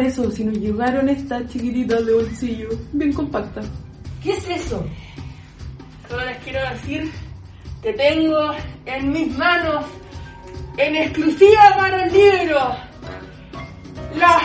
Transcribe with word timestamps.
eso 0.00 0.30
si 0.30 0.44
nos 0.44 0.58
llegaron 0.58 1.08
estas 1.08 1.46
chiquititas 1.48 2.04
de 2.06 2.12
bolsillo? 2.12 2.68
Bien 2.92 3.12
compactas. 3.12 3.66
¿Qué 4.22 4.32
es 4.32 4.48
eso? 4.48 4.84
Solo 6.08 6.24
les 6.24 6.38
quiero 6.38 6.60
decir 6.70 7.10
que 7.82 7.92
tengo 7.92 8.52
en 8.86 9.12
mis 9.12 9.36
manos, 9.36 9.84
en 10.76 10.96
exclusiva 10.96 11.74
para 11.76 12.04
el 12.04 12.12
libro, 12.12 12.76
la 14.16 14.40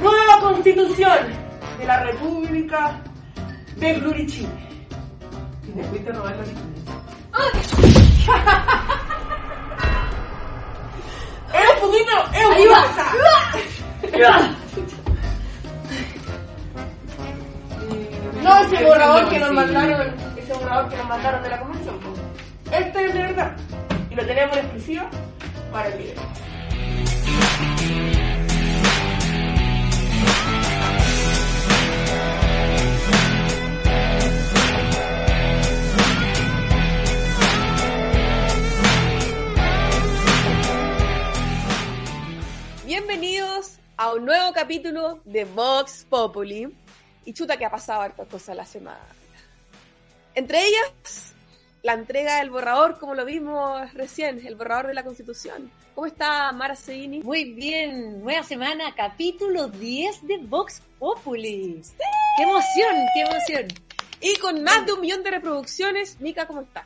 nueva 0.00 0.40
constitución 0.40 1.18
de 1.78 1.86
la 1.86 2.02
República 2.04 3.02
de 3.76 3.94
Plurichile. 3.94 4.48
Y 5.68 5.72
te 5.72 5.84
fuiste 5.84 6.10
a 6.10 6.14
robar 6.14 6.36
la 6.36 6.42
Es 11.58 11.68
un 11.74 11.80
poquito, 11.80 12.12
es 12.32 12.46
un 12.46 12.52
poquito 12.52 12.74
ese 18.74 18.84
borrador 18.84 19.28
que 19.28 19.38
nos 19.38 19.52
mandaron, 19.52 20.14
ese 20.36 20.54
borrador 20.54 20.88
que 20.90 20.96
nos 20.96 21.08
mandaron 21.08 21.42
de 21.42 21.48
la 21.48 21.60
convención. 21.60 21.98
Este 22.72 23.06
es 23.06 23.14
de 23.14 23.22
verdad. 23.22 23.56
Y 24.10 24.14
lo 24.14 24.26
tenemos 24.26 24.56
en 24.56 24.64
exclusiva 24.64 25.10
para 25.70 25.88
el 25.88 25.98
video. 25.98 26.22
Bienvenidos 42.86 43.78
a 43.96 44.12
un 44.14 44.24
nuevo 44.24 44.52
capítulo 44.52 45.20
de 45.24 45.44
Vox 45.44 46.06
Populi. 46.08 46.81
Y 47.24 47.32
chuta 47.32 47.56
que 47.56 47.64
ha 47.64 47.70
pasado 47.70 48.02
hartas 48.02 48.26
cosas 48.28 48.56
la 48.56 48.66
semana. 48.66 49.06
Entre 50.34 50.66
ellas, 50.66 51.34
la 51.82 51.94
entrega 51.94 52.38
del 52.38 52.50
borrador, 52.50 52.98
como 52.98 53.14
lo 53.14 53.24
vimos 53.24 53.92
recién, 53.94 54.44
el 54.46 54.54
borrador 54.54 54.86
de 54.86 54.94
la 54.94 55.04
Constitución. 55.04 55.70
¿Cómo 55.94 56.06
está 56.06 56.50
Mara 56.52 56.74
Seguini? 56.74 57.22
Muy 57.22 57.52
bien, 57.52 58.22
nueva 58.22 58.42
semana, 58.42 58.94
capítulo 58.94 59.68
10 59.68 60.26
de 60.26 60.38
Vox 60.38 60.80
Populi. 60.98 61.82
¡Qué 62.36 62.42
emoción, 62.44 62.96
qué 63.14 63.20
emoción! 63.20 63.68
Y 64.20 64.36
con 64.38 64.62
más 64.62 64.86
de 64.86 64.92
un 64.92 65.00
millón 65.00 65.22
de 65.22 65.32
reproducciones, 65.32 66.20
Mica, 66.20 66.46
¿cómo 66.46 66.62
está? 66.62 66.84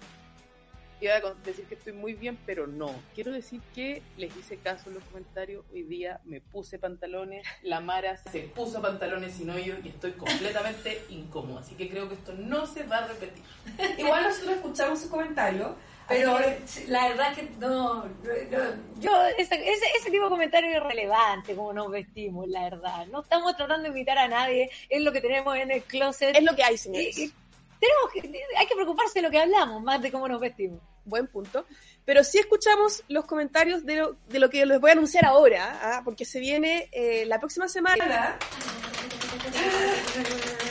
Iba 1.01 1.17
a 1.17 1.35
decir 1.45 1.67
que 1.67 1.75
estoy 1.75 1.93
muy 1.93 2.15
bien, 2.15 2.39
pero 2.47 2.67
no. 2.67 2.91
Quiero 3.15 3.31
decir 3.33 3.61
que 3.75 4.03
les 4.17 4.35
hice 4.37 4.57
caso 4.57 4.89
en 4.89 4.95
los 4.95 5.05
comentarios. 5.05 5.63
Hoy 5.73 5.83
día 5.83 6.21
me 6.25 6.41
puse 6.41 6.79
pantalones, 6.79 7.47
la 7.63 7.81
Mara 7.81 8.17
se 8.17 8.41
puso 8.55 8.81
pantalones 8.81 9.35
sin 9.35 9.51
hoyo 9.51 9.75
y 9.85 9.89
estoy 9.89 10.13
completamente 10.13 11.03
incómoda. 11.11 11.61
Así 11.61 11.75
que 11.75 11.89
creo 11.91 12.09
que 12.09 12.15
esto 12.15 12.33
no 12.33 12.67
se 12.67 12.85
va 12.85 12.99
a 12.99 13.09
repetir. 13.09 13.43
Igual 13.99 14.23
nosotros 14.25 14.55
escuchamos 14.57 15.01
su 15.01 15.11
comentario, 15.11 15.77
Pero 16.09 16.39
la 16.89 17.09
verdad 17.09 17.35
que 17.35 17.43
no, 17.61 18.05
no- 18.05 18.05
no- 18.05 19.01
yo, 19.01 19.11
ese, 19.37 19.55
ese, 19.57 19.85
ese 20.01 20.11
tipo 20.11 20.25
de 20.25 20.31
comentario 20.31 20.71
es 20.71 20.77
irrelevante, 20.77 21.55
como 21.55 21.75
nos 21.75 21.91
vestimos, 21.91 22.49
la 22.49 22.63
verdad. 22.71 23.07
No 23.09 23.21
estamos 23.21 23.55
tratando 23.57 23.83
de 23.83 23.89
imitar 23.91 24.17
a 24.17 24.29
nadie, 24.29 24.71
es 24.89 25.03
lo 25.03 25.13
que 25.13 25.21
tenemos 25.21 25.55
en 25.57 25.71
el 25.73 25.83
closet. 25.83 26.35
Es 26.37 26.43
lo 26.43 26.57
que 26.57 26.63
hay, 26.63 26.75
Y- 26.75 26.79
señores. 26.79 27.19
y 27.19 27.33
tenemos 27.81 28.11
que, 28.13 28.45
hay 28.57 28.67
que 28.67 28.75
preocuparse 28.75 29.19
de 29.19 29.23
lo 29.23 29.31
que 29.31 29.39
hablamos, 29.39 29.83
más 29.83 30.01
de 30.03 30.11
cómo 30.11 30.29
nos 30.29 30.41
vestimos. 30.41 30.81
Buen 31.05 31.27
punto. 31.29 31.65
Pero 32.05 32.25
sí 32.25 32.39
escuchamos 32.39 33.05
los 33.09 33.25
comentarios 33.27 33.85
de 33.85 33.97
lo, 33.97 34.17
de 34.29 34.39
lo 34.39 34.51
que 34.51 34.67
les 34.67 34.81
voy 34.81 34.91
a 34.91 34.93
anunciar 34.95 35.25
ahora, 35.25 35.79
¿ah? 35.83 36.03
porque 36.05 36.25
se 36.25 36.41
viene 36.41 36.89
eh, 36.93 37.25
la 37.27 37.39
próxima 37.39 37.69
semana. 37.69 38.39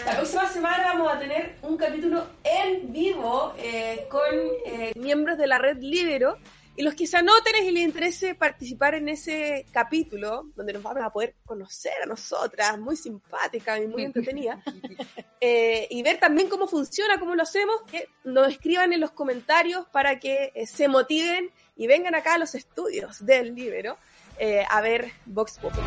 La 0.05 0.15
próxima 0.17 0.47
semana 0.47 0.93
vamos 0.93 1.13
a 1.13 1.19
tener 1.19 1.55
un 1.61 1.77
capítulo 1.77 2.27
en 2.43 2.91
vivo 2.91 3.53
eh, 3.57 4.07
con 4.09 4.21
eh, 4.65 4.93
miembros 4.95 5.37
de 5.37 5.47
la 5.47 5.57
red 5.57 5.77
Libero. 5.79 6.37
Y 6.77 6.83
los 6.83 6.93
que 6.93 7.07
se 7.07 7.17
anoten 7.17 7.53
y 7.63 7.71
les 7.71 7.83
interese 7.83 8.35
participar 8.35 8.95
en 8.95 9.07
ese 9.09 9.65
capítulo, 9.71 10.51
donde 10.55 10.73
nos 10.73 10.83
van 10.83 11.01
a 11.01 11.09
poder 11.09 11.35
conocer 11.45 11.93
a 12.03 12.05
nosotras, 12.05 12.77
muy 12.79 12.97
simpática 12.97 13.79
y 13.79 13.87
muy 13.87 14.03
entretenida, 14.03 14.61
eh, 15.39 15.87
y 15.89 16.03
ver 16.03 16.19
también 16.19 16.49
cómo 16.49 16.67
funciona, 16.67 17.19
cómo 17.19 17.33
lo 17.35 17.43
hacemos, 17.43 17.81
que 17.89 18.09
nos 18.25 18.49
escriban 18.49 18.91
en 18.91 18.99
los 18.99 19.11
comentarios 19.11 19.87
para 19.87 20.19
que 20.19 20.51
eh, 20.53 20.67
se 20.67 20.87
motiven 20.87 21.49
y 21.77 21.87
vengan 21.87 22.15
acá 22.15 22.35
a 22.35 22.37
los 22.37 22.55
estudios 22.55 23.25
del 23.25 23.55
Libero 23.55 23.97
eh, 24.37 24.65
a 24.69 24.81
ver 24.81 25.11
Vox 25.25 25.57
Populi. 25.59 25.85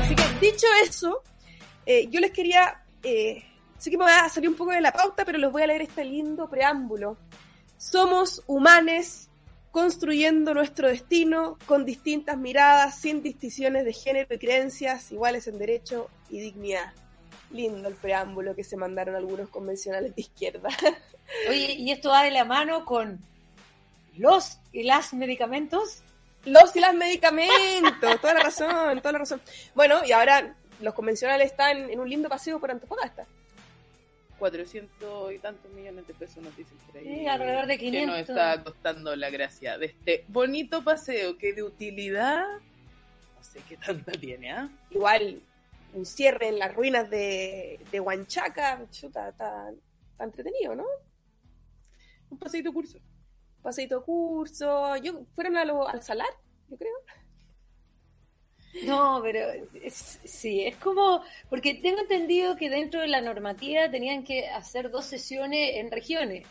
Así 0.00 0.14
que 0.14 0.22
dicho 0.40 0.66
eso, 0.82 1.22
eh, 1.86 2.08
yo 2.10 2.20
les 2.20 2.32
quería, 2.32 2.84
eh, 3.02 3.42
sé 3.78 3.90
que 3.90 3.98
me 3.98 4.04
va 4.04 4.24
a 4.24 4.28
salir 4.28 4.48
un 4.48 4.56
poco 4.56 4.72
de 4.72 4.80
la 4.80 4.92
pauta, 4.92 5.24
pero 5.24 5.38
les 5.38 5.50
voy 5.50 5.62
a 5.62 5.66
leer 5.68 5.82
este 5.82 6.04
lindo 6.04 6.48
preámbulo. 6.48 7.18
Somos 7.82 8.44
humanes 8.46 9.28
construyendo 9.72 10.54
nuestro 10.54 10.86
destino 10.86 11.58
con 11.66 11.84
distintas 11.84 12.38
miradas, 12.38 13.00
sin 13.00 13.24
distinciones 13.24 13.84
de 13.84 13.92
género 13.92 14.32
y 14.32 14.38
creencias, 14.38 15.10
iguales 15.10 15.48
en 15.48 15.58
derecho 15.58 16.08
y 16.30 16.38
dignidad. 16.38 16.92
Lindo 17.50 17.88
el 17.88 17.96
preámbulo 17.96 18.54
que 18.54 18.62
se 18.62 18.76
mandaron 18.76 19.16
algunos 19.16 19.48
convencionales 19.48 20.14
de 20.14 20.20
izquierda. 20.20 20.68
Oye, 21.50 21.72
y 21.72 21.90
esto 21.90 22.10
va 22.10 22.22
de 22.22 22.30
la 22.30 22.44
mano 22.44 22.84
con 22.84 23.18
los 24.16 24.60
y 24.70 24.84
las 24.84 25.12
medicamentos. 25.12 26.04
Los 26.44 26.76
y 26.76 26.80
las 26.80 26.94
medicamentos, 26.94 28.20
toda 28.20 28.34
la 28.34 28.44
razón, 28.44 29.00
toda 29.00 29.12
la 29.12 29.18
razón. 29.18 29.42
Bueno, 29.74 30.02
y 30.06 30.12
ahora 30.12 30.54
los 30.80 30.94
convencionales 30.94 31.50
están 31.50 31.90
en 31.90 31.98
un 31.98 32.08
lindo 32.08 32.28
paseo 32.28 32.60
por 32.60 32.70
Antofagasta. 32.70 33.26
400 34.52 35.32
y 35.34 35.38
tantos 35.38 35.70
millones 35.72 36.04
de 36.04 36.14
pesos 36.14 36.42
nos 36.42 36.56
dicen 36.56 36.76
por 36.78 36.96
ahí. 36.96 37.04
Sí, 37.04 37.26
alrededor 37.28 37.66
de 37.66 37.78
Que 37.78 37.84
500. 37.84 38.10
nos 38.10 38.28
está 38.28 38.64
costando 38.64 39.14
la 39.14 39.30
gracia 39.30 39.78
de 39.78 39.86
este 39.86 40.24
bonito 40.26 40.82
paseo 40.82 41.38
que 41.38 41.52
de 41.52 41.62
utilidad 41.62 42.44
no 43.36 43.44
sé 43.44 43.60
qué 43.68 43.76
tanta 43.76 44.10
tiene, 44.10 44.50
¿ah? 44.50 44.68
Igual 44.90 45.40
un 45.94 46.04
cierre 46.04 46.48
en 46.48 46.58
las 46.58 46.74
ruinas 46.74 47.08
de, 47.08 47.78
de 47.92 48.00
Huanchaca, 48.00 48.84
chuta, 48.90 49.28
está, 49.28 49.70
está 50.10 50.24
entretenido, 50.24 50.74
¿no? 50.74 50.86
Un 52.30 52.38
paseito 52.38 52.72
curso. 52.72 52.98
Paseito 53.62 54.02
curso, 54.04 54.96
yo 54.96 55.24
fueron 55.36 55.56
a 55.56 55.64
lo- 55.64 55.86
al 55.86 56.02
salar, 56.02 56.30
yo 56.68 56.76
creo. 56.76 56.94
No, 58.84 59.20
pero 59.22 59.40
es- 59.82 60.18
sí, 60.24 60.64
es 60.64 60.76
como, 60.76 61.22
porque 61.50 61.74
tengo 61.74 62.00
entendido 62.00 62.56
que 62.56 62.70
dentro 62.70 63.00
de 63.00 63.08
la 63.08 63.20
normativa 63.20 63.90
tenían 63.90 64.24
que 64.24 64.48
hacer 64.48 64.90
dos 64.90 65.04
sesiones 65.04 65.76
en 65.76 65.90
regiones. 65.90 66.46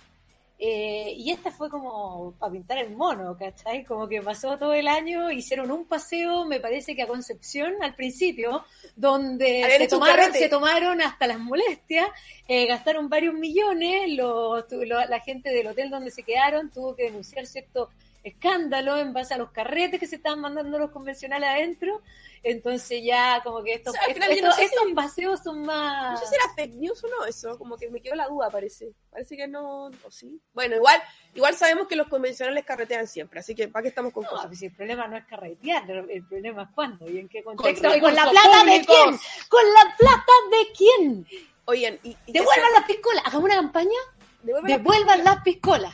Eh, 0.63 1.15
y 1.17 1.31
esta 1.31 1.49
fue 1.49 1.71
como 1.71 2.35
para 2.37 2.51
pintar 2.51 2.77
el 2.77 2.91
mono, 2.91 3.35
¿cachai? 3.35 3.83
Como 3.83 4.07
que 4.07 4.21
pasó 4.21 4.59
todo 4.59 4.73
el 4.73 4.87
año, 4.87 5.31
hicieron 5.31 5.71
un 5.71 5.85
paseo, 5.85 6.45
me 6.45 6.59
parece 6.59 6.95
que 6.95 7.01
a 7.01 7.07
Concepción 7.07 7.81
al 7.81 7.95
principio, 7.95 8.63
donde 8.95 9.63
se 9.79 9.87
tomaron, 9.87 10.25
se 10.43 10.49
tomaron 10.49 11.01
hasta 11.01 11.25
las 11.25 11.39
molestias, 11.39 12.07
eh, 12.47 12.67
gastaron 12.67 13.09
varios 13.09 13.33
millones, 13.33 14.11
los- 14.15 14.65
lo- 14.71 15.03
la 15.07 15.19
gente 15.21 15.49
del 15.49 15.65
hotel 15.65 15.89
donde 15.89 16.11
se 16.11 16.21
quedaron 16.21 16.69
tuvo 16.69 16.95
que 16.95 17.05
denunciar 17.05 17.47
cierto 17.47 17.89
escándalo 18.23 18.97
en 18.97 19.13
base 19.13 19.33
a 19.33 19.37
los 19.37 19.51
carretes 19.51 19.99
que 19.99 20.07
se 20.07 20.15
estaban 20.17 20.39
mandando 20.41 20.77
los 20.77 20.91
convencionales 20.91 21.49
adentro. 21.49 22.01
Entonces 22.43 23.01
ya 23.03 23.41
como 23.43 23.63
que 23.63 23.73
estos, 23.75 23.93
O 23.93 23.97
sea, 23.97 24.07
estos, 24.07 24.41
no 24.41 24.51
sé 24.53 24.63
estos 24.63 24.87
si- 24.87 24.93
paseos 24.93 25.39
son 25.43 25.63
más... 25.63 26.13
No 26.13 26.17
sé 26.17 26.25
si 26.27 26.35
era 26.35 26.53
fake 26.55 26.73
news 26.75 27.03
o 27.03 27.07
no, 27.07 27.25
eso, 27.25 27.57
como 27.57 27.77
que 27.77 27.89
me 27.89 28.01
quedó 28.01 28.15
la 28.15 28.27
duda, 28.27 28.49
parece. 28.49 28.93
Parece 29.11 29.37
que 29.37 29.47
no, 29.47 29.85
o 29.85 30.09
sí. 30.11 30.41
Bueno, 30.53 30.75
igual, 30.75 31.01
igual 31.35 31.53
sabemos 31.55 31.87
que 31.87 31.95
los 31.95 32.07
convencionales 32.07 32.65
carretean 32.65 33.05
siempre, 33.07 33.39
así 33.41 33.53
que 33.53 33.67
¿para 33.67 33.83
qué 33.83 33.89
estamos 33.89 34.11
con 34.11 34.23
No, 34.23 34.29
cosas? 34.31 34.57
si 34.57 34.65
el 34.65 34.75
problema 34.75 35.07
no 35.07 35.17
es 35.17 35.25
carretear, 35.25 35.87
el 36.09 36.25
problema 36.25 36.63
es 36.63 36.69
cuándo 36.73 37.07
y 37.09 37.19
en 37.19 37.29
qué 37.29 37.43
contexto 37.43 37.87
Con 37.89 37.97
y 37.97 38.01
con 38.01 38.15
la 38.15 38.23
plata 38.29 38.63
de 38.65 38.85
quién, 38.85 39.19
con 39.47 39.63
la 39.73 39.95
plata 39.97 40.33
de 40.49 40.73
quién. 40.75 41.27
Oigan, 41.65 41.99
y, 42.01 42.17
y 42.25 42.31
Devuelvan 42.31 42.73
las 42.73 42.85
piscolas, 42.85 43.23
hagamos 43.25 43.43
una 43.45 43.55
campaña, 43.55 43.99
devuelvan 44.41 44.71
devuelvan 44.83 45.23
las 45.23 45.41
piscolas. 45.43 45.93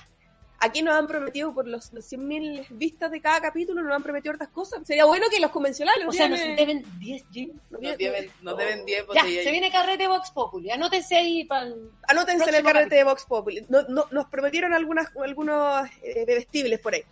Aquí 0.59 0.81
nos 0.81 0.95
han 0.95 1.05
prometido 1.05 1.53
por 1.53 1.67
los, 1.67 1.93
los 1.93 2.11
100.000 2.11 2.65
vistas 2.71 3.11
de 3.11 3.21
cada 3.21 3.39
capítulo, 3.39 3.83
nos 3.83 3.93
han 3.93 4.01
prometido 4.01 4.33
otras 4.33 4.49
cosas. 4.49 4.79
Sería 4.87 5.05
bueno 5.05 5.27
que 5.29 5.39
los 5.39 5.51
convencionales 5.51 6.07
O 6.07 6.11
sea, 6.11 6.27
nos 6.27 6.39
deben 6.39 6.83
10 6.99 7.29
jeans. 7.29 7.53
Nos 7.69 7.81
deben, 7.81 8.31
nos 8.41 8.57
deben 8.57 8.83
10 8.85 8.99
Ya, 9.01 9.05
botellas. 9.05 9.43
se 9.43 9.51
viene 9.51 9.71
carrete 9.71 10.07
Vox 10.07 10.31
Populi, 10.31 10.71
anótense 10.71 11.15
ahí 11.15 11.43
para 11.45 11.67
Anótense 12.07 12.49
en 12.49 12.55
el 12.55 12.63
carrete 12.63 12.95
de 12.95 13.03
Vox 13.03 13.25
Populi. 13.25 13.65
No- 13.69 13.83
no- 13.83 14.07
nos 14.09 14.25
prometieron 14.29 14.73
algunas, 14.73 15.15
algunos 15.15 15.87
eh, 16.01 16.25
bebestibles 16.25 16.79
por 16.79 16.95
ahí. 16.95 17.03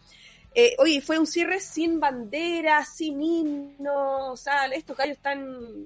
Eh, 0.55 0.75
oye, 0.79 1.01
fue 1.01 1.19
un 1.19 1.27
cierre 1.27 1.59
sin 1.59 1.99
bandera, 1.99 2.83
sin 2.85 3.21
himno, 3.21 4.31
o 4.31 4.37
sea, 4.37 4.65
estos 4.67 4.95
gallos 4.97 5.17
están 5.17 5.85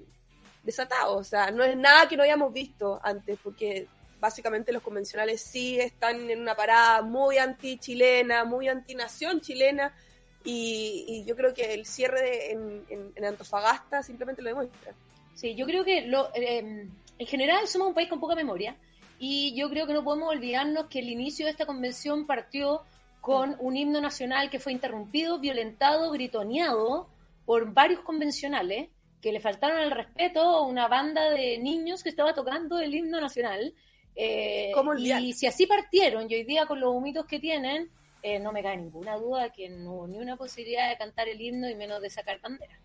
desatados, 0.63 1.17
o 1.19 1.23
sea, 1.23 1.50
no 1.51 1.63
es 1.63 1.75
nada 1.75 2.07
que 2.07 2.15
no 2.15 2.23
hayamos 2.23 2.53
visto 2.53 3.00
antes, 3.03 3.38
porque 3.44 3.88
básicamente 4.19 4.71
los 4.71 4.83
convencionales 4.83 5.42
sí 5.42 5.80
están 5.80 6.30
en 6.30 6.42
una 6.42 6.56
parada 6.56 7.01
muy 7.01 7.38
anti-chilena, 7.38 8.44
muy 8.44 8.68
anti-nación 8.68 9.42
chilena, 9.42 9.94
y, 10.44 11.24
yo 11.25 11.36
creo 11.36 11.54
que 11.54 11.74
el 11.74 11.86
cierre 11.86 12.51
en, 12.51 13.25
Antofagasta 13.25 14.01
simplemente 14.01 14.42
lo 14.42 14.50
demuestra. 14.50 14.94
Sí, 15.36 15.56
yo 15.56 15.66
creo 15.66 15.83
que 15.83 16.10
eh, 16.36 16.88
en 17.18 17.27
general 17.27 17.68
somos 17.68 17.89
un 17.89 17.94
país 17.94 18.10
con 18.10 18.19
poca 18.19 18.36
memoria 18.36 18.75
y 19.19 19.54
yo 19.56 19.69
creo 19.69 19.86
que 19.86 19.94
no 19.94 20.04
podemos 20.04 20.30
olvidarnos 20.30 20.88
que 20.88 21.00
el 21.00 21.10
inicio 21.10 21.45
de 21.45 21.51
esta 21.51 21.66
convención 21.66 22.25
partió 22.25 22.81
con 23.21 23.56
un 23.60 23.75
himno 23.75 24.00
nacional 24.00 24.50
que 24.50 24.60
fue 24.60 24.71
interrumpido, 24.71 25.39
violentado, 25.39 26.10
gritoneado 26.12 27.07
por 27.45 27.74
varios 27.74 28.01
convencionales 28.01 28.89
que 29.21 29.33
le 29.33 29.42
faltaron 29.42 29.80
el 29.80 29.92
respeto 29.92 30.39
a 30.39 30.66
una 30.66 30.88
banda 30.88 31.30
de 31.31 31.57
niños 31.57 32.01
que 32.01 32.10
estaba 32.10 32.33
tocando 32.33 32.80
el 32.80 32.95
himno 32.95 33.19
nacional. 33.19 33.74
Eh, 34.15 34.71
y 34.97 35.33
si 35.33 35.47
así 35.47 35.65
partieron, 35.65 36.29
y 36.29 36.35
hoy 36.35 36.44
día 36.44 36.65
con 36.65 36.79
los 36.79 36.94
humitos 36.94 37.25
que 37.25 37.39
tienen, 37.39 37.89
eh, 38.21 38.39
no 38.39 38.51
me 38.51 38.61
cae 38.61 38.75
ninguna 38.77 39.15
duda 39.17 39.51
que 39.51 39.69
no 39.69 39.94
hubo 39.94 40.07
ni 40.07 40.17
una 40.17 40.35
posibilidad 40.35 40.89
de 40.89 40.97
cantar 40.97 41.29
el 41.29 41.39
himno 41.39 41.69
y 41.69 41.75
menos 41.75 42.01
de 42.01 42.09
sacar 42.09 42.39
bandera. 42.41 42.79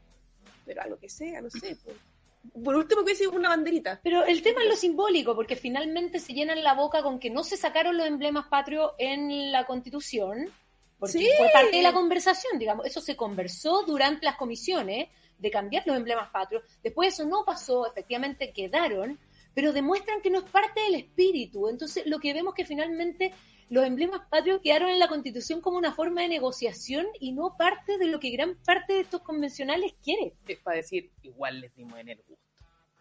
Pero 0.64 0.82
a 0.82 0.86
lo 0.86 0.98
que 0.98 1.08
sea, 1.08 1.40
no 1.40 1.50
sé. 1.50 1.76
Por, 1.84 2.62
por 2.62 2.76
último, 2.76 3.00
que 3.00 3.06
hubiese 3.12 3.26
una 3.26 3.48
banderita. 3.48 4.00
Pero 4.02 4.24
el 4.24 4.42
tema 4.42 4.62
es 4.62 4.68
lo 4.68 4.76
simbólico, 4.76 5.34
porque 5.34 5.56
finalmente 5.56 6.20
se 6.20 6.34
llenan 6.34 6.62
la 6.62 6.74
boca 6.74 7.02
con 7.02 7.18
que 7.18 7.30
no 7.30 7.42
se 7.42 7.56
sacaron 7.56 7.96
los 7.96 8.06
emblemas 8.06 8.46
patrios 8.48 8.92
en 8.98 9.50
la 9.50 9.66
Constitución, 9.66 10.50
porque 10.98 11.18
Sí. 11.18 11.28
fue 11.36 11.48
parte 11.52 11.76
de 11.76 11.82
la 11.82 11.92
conversación, 11.92 12.58
digamos. 12.58 12.86
Eso 12.86 13.00
se 13.00 13.16
conversó 13.16 13.82
durante 13.82 14.24
las 14.24 14.36
comisiones 14.36 15.08
de 15.38 15.50
cambiar 15.50 15.84
los 15.86 15.96
emblemas 15.96 16.30
patrios. 16.30 16.62
Después 16.82 17.12
eso 17.12 17.26
no 17.26 17.44
pasó, 17.44 17.86
efectivamente 17.86 18.52
quedaron, 18.52 19.18
pero 19.54 19.72
demuestran 19.72 20.20
que 20.20 20.30
no 20.30 20.38
es 20.38 20.44
parte 20.44 20.80
del 20.82 20.94
espíritu. 20.96 21.68
Entonces, 21.68 22.04
lo 22.06 22.18
que 22.18 22.32
vemos 22.32 22.54
que 22.54 22.64
finalmente 22.64 23.32
los 23.70 23.84
emblemas 23.86 24.20
patrios 24.28 24.60
quedaron 24.62 24.90
en 24.90 24.98
la 24.98 25.08
Constitución 25.08 25.60
como 25.60 25.78
una 25.78 25.92
forma 25.92 26.20
de 26.22 26.28
negociación 26.28 27.06
y 27.18 27.32
no 27.32 27.56
parte 27.56 27.96
de 27.98 28.06
lo 28.06 28.20
que 28.20 28.30
gran 28.30 28.56
parte 28.64 28.92
de 28.94 29.00
estos 29.00 29.22
convencionales 29.22 29.94
quiere. 30.02 30.34
Es 30.46 30.58
para 30.58 30.76
decir, 30.76 31.10
igual 31.22 31.60
les 31.60 31.74
dimos 31.74 31.98
en 31.98 32.10
el 32.10 32.18
gusto. 32.28 32.44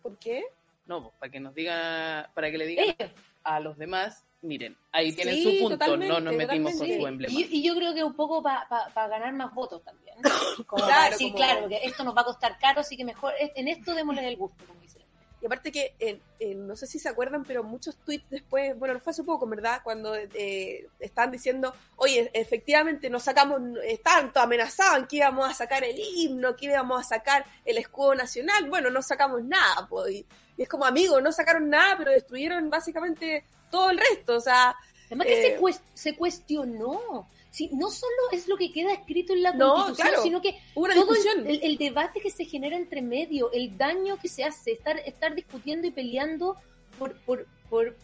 ¿Por 0.01 0.17
qué? 0.19 0.43
No, 0.85 1.01
pues, 1.03 1.15
para 1.19 1.31
que 1.31 1.39
nos 1.39 1.53
diga, 1.53 2.29
para 2.33 2.49
que 2.51 2.57
le 2.57 2.65
digan 2.67 2.85
Eh, 2.99 3.11
a 3.43 3.59
los 3.59 3.77
demás, 3.77 4.25
miren, 4.41 4.75
ahí 4.91 5.11
tienen 5.13 5.35
Sí, 5.35 5.59
su 5.59 5.67
punto, 5.69 5.97
no 5.97 6.19
nos 6.19 6.35
metimos 6.35 6.73
con 6.75 6.87
su 6.87 7.07
emblema. 7.07 7.33
Y, 7.33 7.47
y 7.51 7.63
yo 7.63 7.75
creo 7.75 7.93
que 7.93 8.03
un 8.03 8.15
poco 8.15 8.41
para 8.43 8.67
ganar 9.07 9.33
más 9.33 9.53
votos 9.53 9.83
también. 9.83 10.15
Como 10.67 10.83
Claro, 10.85 10.87
para 10.87 11.09
decir, 11.11 11.31
como- 11.31 11.37
claro, 11.43 11.69
que 11.69 11.79
esto 11.83 12.03
nos 12.03 12.15
va 12.15 12.21
a 12.21 12.25
costar 12.25 12.57
caro, 12.57 12.81
así 12.81 12.95
que 12.97 13.05
mejor 13.05 13.33
es- 13.39 13.51
en 13.55 13.67
esto 13.67 13.93
démosle 13.93 14.27
el 14.27 14.37
gusto, 14.37 14.65
como 14.65 14.79
dicen. 14.81 15.02
Y 15.43 15.45
aparte 15.45 15.73
que, 15.73 16.21
no 16.55 16.73
sé 16.77 16.87
si 16.87 16.99
se 16.99 17.09
acuerdan, 17.09 17.43
pero 17.43 17.65
muchos 17.65 17.97
tweets 17.97 18.29
después, 18.29 18.79
bueno, 18.79 18.97
fue 19.01 19.11
hace 19.11 19.25
poco, 19.25 19.45
¿verdad? 19.45 19.81
Cuando 19.83 20.15
eh, 20.15 20.87
estaban 21.01 21.31
diciendo, 21.31 21.75
oye, 21.97 22.31
efectivamente 22.33 23.09
nos 23.09 23.23
sacamos, 23.23 23.59
tanto 24.01 24.39
amenazaban 24.39 25.05
que 25.05 25.17
íbamos 25.17 25.49
a 25.49 25.53
sacar 25.53 25.83
el 25.83 25.99
himno, 25.99 26.55
que 26.55 26.67
íbamos 26.67 27.01
a 27.01 27.03
sacar 27.03 27.45
el 27.65 27.77
escudo 27.77 28.15
nacional. 28.15 28.69
Bueno, 28.69 28.89
no 28.89 29.01
sacamos 29.01 29.43
nada, 29.43 29.85
pues. 29.89 30.23
Y 30.55 30.61
es 30.61 30.69
como, 30.69 30.85
amigos, 30.85 31.21
no 31.21 31.33
sacaron 31.33 31.69
nada, 31.69 31.97
pero 31.97 32.11
destruyeron 32.11 32.69
básicamente 32.69 33.43
todo 33.69 33.89
el 33.89 33.97
resto. 33.97 34.37
O 34.37 34.39
sea, 34.39 34.73
Además 35.07 35.27
que 35.27 35.39
Eh, 35.39 35.51
se, 35.55 35.59
cues- 35.61 35.81
se 35.93 36.15
cuestionó. 36.15 37.27
Sí, 37.51 37.69
no 37.73 37.91
solo 37.91 38.11
es 38.31 38.47
lo 38.47 38.57
que 38.57 38.71
queda 38.71 38.93
escrito 38.93 39.33
en 39.33 39.43
la 39.43 39.53
No, 39.53 39.73
Constitución, 39.75 40.07
claro. 40.07 40.23
sino 40.23 40.41
que 40.41 40.57
una 40.75 40.95
todo 40.95 41.13
el, 41.13 41.47
el- 41.47 41.63
el 41.63 41.77
debate 41.77 42.19
que 42.19 42.31
se 42.31 42.45
genera 42.45 42.75
entre 42.75 43.01
medio, 43.03 43.51
el 43.51 43.77
daño 43.77 44.17
que 44.17 44.27
se 44.27 44.43
hace, 44.43 44.71
estar, 44.71 44.97
estar 44.99 45.35
discutiendo 45.35 45.85
y 45.85 45.91
peleando 45.91 46.55
por, 46.97 47.13
por, 47.21 47.45
por, 47.69 47.95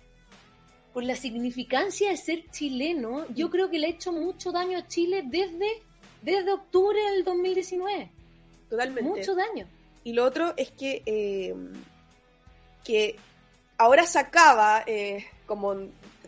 por 0.93 1.03
la 1.03 1.15
significancia 1.15 2.09
de 2.11 2.17
ser 2.17 2.49
chileno, 2.51 3.25
Mm. 3.29 3.33
yo 3.33 3.49
creo 3.49 3.69
que 3.71 3.79
le 3.79 3.87
ha 3.87 3.89
hecho 3.89 4.11
mucho 4.11 4.51
daño 4.51 4.77
a 4.77 4.87
Chile 4.87 5.23
desde, 5.25 5.67
desde 6.21 6.51
octubre 6.51 6.99
del 7.11 7.23
2019. 7.23 8.11
Totalmente. 8.69 9.09
Mucho 9.09 9.33
daño. 9.33 9.65
Y 10.03 10.13
lo 10.13 10.25
otro 10.25 10.53
es 10.57 10.69
que, 10.71 11.01
eh, 11.07 11.55
que 12.83 13.15
ahora 13.77 14.05
se 14.05 14.19
acaba 14.19 14.83
eh, 14.85 15.25
como 15.45 15.75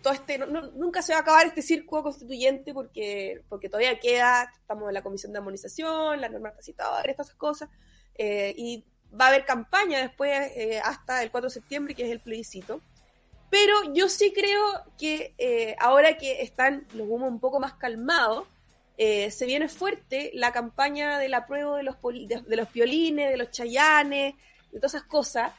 todo 0.02 0.14
este, 0.14 0.38
no- 0.38 0.46
no- 0.48 0.72
nunca 0.72 1.02
se 1.02 1.14
va 1.14 1.20
a 1.20 1.22
acabar 1.22 1.46
este 1.48 1.62
círculo 1.62 2.04
constituyente 2.04 2.74
porque, 2.74 3.42
porque 3.50 3.70
todavía 3.70 4.00
queda, 4.00 4.52
estamos 4.60 4.88
en 4.88 4.94
la 4.94 5.04
comisión 5.04 5.32
de 5.32 5.40
armonización, 5.40 6.20
la 6.22 6.30
norma 6.30 6.52
transitoria, 6.52 7.12
estas 7.12 7.34
cosas, 7.36 7.70
eh, 8.16 8.54
y 8.58 8.84
va 9.20 9.26
a 9.26 9.28
haber 9.30 9.46
campaña 9.46 10.00
después 10.00 10.32
eh, 10.56 10.80
hasta 10.84 11.22
el 11.24 11.32
4 11.32 11.50
de 11.50 11.54
septiembre, 11.54 11.96
que 11.96 12.04
es 12.06 12.12
el 12.12 12.20
plebiscito. 12.20 12.82
Pero 13.50 13.94
yo 13.94 14.08
sí 14.08 14.32
creo 14.34 14.64
que 14.98 15.34
eh, 15.38 15.76
ahora 15.80 16.18
que 16.18 16.42
están 16.42 16.88
los 16.94 17.08
humos 17.08 17.30
un 17.30 17.40
poco 17.40 17.60
más 17.60 17.74
calmados, 17.74 18.48
se 18.98 19.46
viene 19.48 19.68
fuerte 19.68 20.30
la 20.36 20.52
campaña 20.52 21.18
del 21.18 21.34
apruebo 21.34 21.76
de 21.76 21.82
los, 21.82 21.96
de, 22.04 22.44
de 22.48 22.56
los 22.56 22.68
piolines, 22.68 23.32
de 23.32 23.38
los 23.38 23.50
chayanes, 23.50 24.36
de 24.72 24.80
todas 24.80 24.94
esas 24.94 25.08
cosas. 25.08 25.54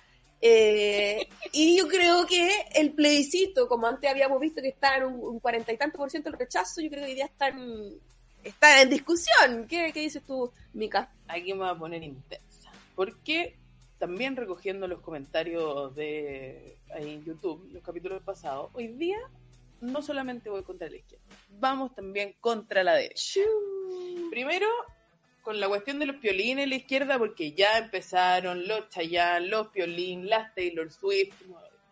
Eh, 0.44 1.28
y 1.52 1.78
yo 1.78 1.86
creo 1.86 2.26
que 2.26 2.50
el 2.74 2.92
plebiscito, 2.94 3.68
como 3.68 3.86
antes 3.86 4.10
habíamos 4.10 4.40
visto 4.40 4.60
que 4.60 4.68
está 4.68 4.96
en 4.96 5.04
un, 5.04 5.38
cuarenta 5.38 5.72
y 5.72 5.78
tanto 5.78 5.98
por 5.98 6.10
ciento 6.10 6.30
el 6.30 6.38
rechazo, 6.38 6.80
yo 6.80 6.90
creo 6.90 7.04
que 7.04 7.10
hoy 7.10 7.14
día 7.14 7.26
está 7.26 7.48
en, 7.48 8.00
está 8.42 8.82
en 8.82 8.90
discusión. 8.90 9.66
¿Qué, 9.68 9.92
qué 9.94 10.00
dices 10.00 10.24
tú, 10.26 10.52
Mica? 10.72 11.12
Aquí 11.28 11.54
me 11.54 11.60
va 11.60 11.70
a 11.70 11.78
poner 11.78 12.02
intensa. 12.02 12.72
Porque 12.96 13.56
también 13.98 14.34
recogiendo 14.34 14.88
los 14.88 15.00
comentarios 15.00 15.94
de 15.94 16.76
ahí 16.92 17.14
en 17.14 17.24
YouTube, 17.24 17.70
los 17.72 17.84
capítulos 17.84 18.20
pasados, 18.24 18.70
hoy 18.74 18.88
día 18.88 19.18
no 19.80 20.02
solamente 20.02 20.50
voy 20.50 20.64
contra 20.64 20.90
la 20.90 20.96
izquierda, 20.96 21.24
vamos 21.60 21.94
también 21.94 22.34
contra 22.40 22.82
la 22.82 22.94
derecha. 22.94 23.40
Primero, 24.28 24.66
con 25.42 25.58
la 25.60 25.68
cuestión 25.68 25.98
de 25.98 26.06
los 26.06 26.16
piolines 26.16 26.68
la 26.68 26.76
izquierda, 26.76 27.18
porque 27.18 27.52
ya 27.52 27.78
empezaron 27.78 28.66
los 28.66 28.88
Chayanne, 28.88 29.48
los 29.48 29.68
Piolín, 29.68 30.28
las 30.28 30.54
Taylor 30.54 30.90
Swift, 30.90 31.34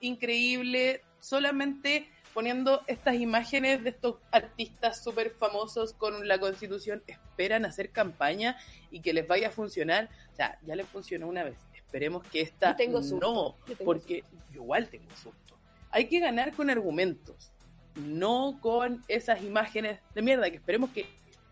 increíble, 0.00 1.02
solamente 1.18 2.08
poniendo 2.32 2.82
estas 2.86 3.16
imágenes 3.16 3.82
de 3.82 3.90
estos 3.90 4.16
artistas 4.30 5.02
súper 5.02 5.30
famosos 5.32 5.94
con 5.94 6.28
la 6.28 6.38
constitución, 6.38 7.02
esperan 7.06 7.64
hacer 7.64 7.90
campaña 7.90 8.56
y 8.90 9.00
que 9.00 9.12
les 9.12 9.26
vaya 9.26 9.48
a 9.48 9.50
funcionar. 9.50 10.08
O 10.32 10.36
sea, 10.36 10.58
ya 10.64 10.76
les 10.76 10.86
funcionó 10.86 11.26
una 11.26 11.42
vez, 11.42 11.56
esperemos 11.74 12.24
que 12.28 12.40
esta 12.40 12.70
Yo 12.70 12.76
tengo 12.76 13.02
susto, 13.02 13.16
no, 13.20 13.56
yo 13.66 13.76
tengo 13.76 13.84
porque 13.84 14.22
yo 14.52 14.62
igual 14.62 14.88
tengo 14.88 15.10
susto. 15.16 15.58
Hay 15.90 16.06
que 16.06 16.20
ganar 16.20 16.52
con 16.52 16.70
argumentos, 16.70 17.52
no 17.96 18.58
con 18.60 19.02
esas 19.08 19.42
imágenes 19.42 19.98
de 20.14 20.22
mierda, 20.22 20.48
que 20.50 20.56
esperemos 20.56 20.90
que 20.90 21.06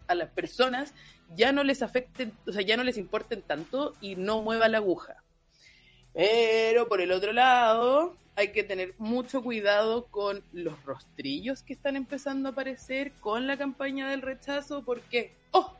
a 0.08 0.14
las 0.14 0.30
personas 0.30 0.94
ya 1.36 1.52
no 1.52 1.62
les 1.62 1.82
afecten, 1.82 2.32
o 2.46 2.52
sea, 2.52 2.62
ya 2.62 2.76
no 2.76 2.84
les 2.84 2.96
importen 2.96 3.42
tanto 3.42 3.94
y 4.00 4.16
no 4.16 4.42
mueva 4.42 4.68
la 4.68 4.78
aguja. 4.78 5.22
Pero 6.14 6.88
por 6.88 7.00
el 7.00 7.12
otro 7.12 7.32
lado, 7.32 8.16
hay 8.34 8.52
que 8.52 8.64
tener 8.64 8.94
mucho 8.98 9.42
cuidado 9.42 10.06
con 10.06 10.42
los 10.52 10.82
rostrillos 10.84 11.62
que 11.62 11.72
están 11.72 11.96
empezando 11.96 12.48
a 12.48 12.52
aparecer 12.52 13.12
con 13.20 13.46
la 13.46 13.56
campaña 13.56 14.08
del 14.08 14.22
rechazo, 14.22 14.84
porque, 14.84 15.34
oh, 15.50 15.74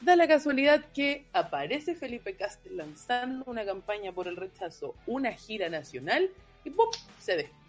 da 0.00 0.16
la 0.16 0.28
casualidad 0.28 0.84
que 0.92 1.26
aparece 1.32 1.94
Felipe 1.94 2.36
Castel 2.36 2.76
lanzando 2.76 3.44
una 3.46 3.64
campaña 3.64 4.12
por 4.12 4.28
el 4.28 4.36
rechazo, 4.36 4.94
una 5.06 5.32
gira 5.32 5.68
nacional, 5.68 6.30
y 6.64 6.70
¡pum! 6.70 6.88
se 7.20 7.36
desploma. 7.36 7.63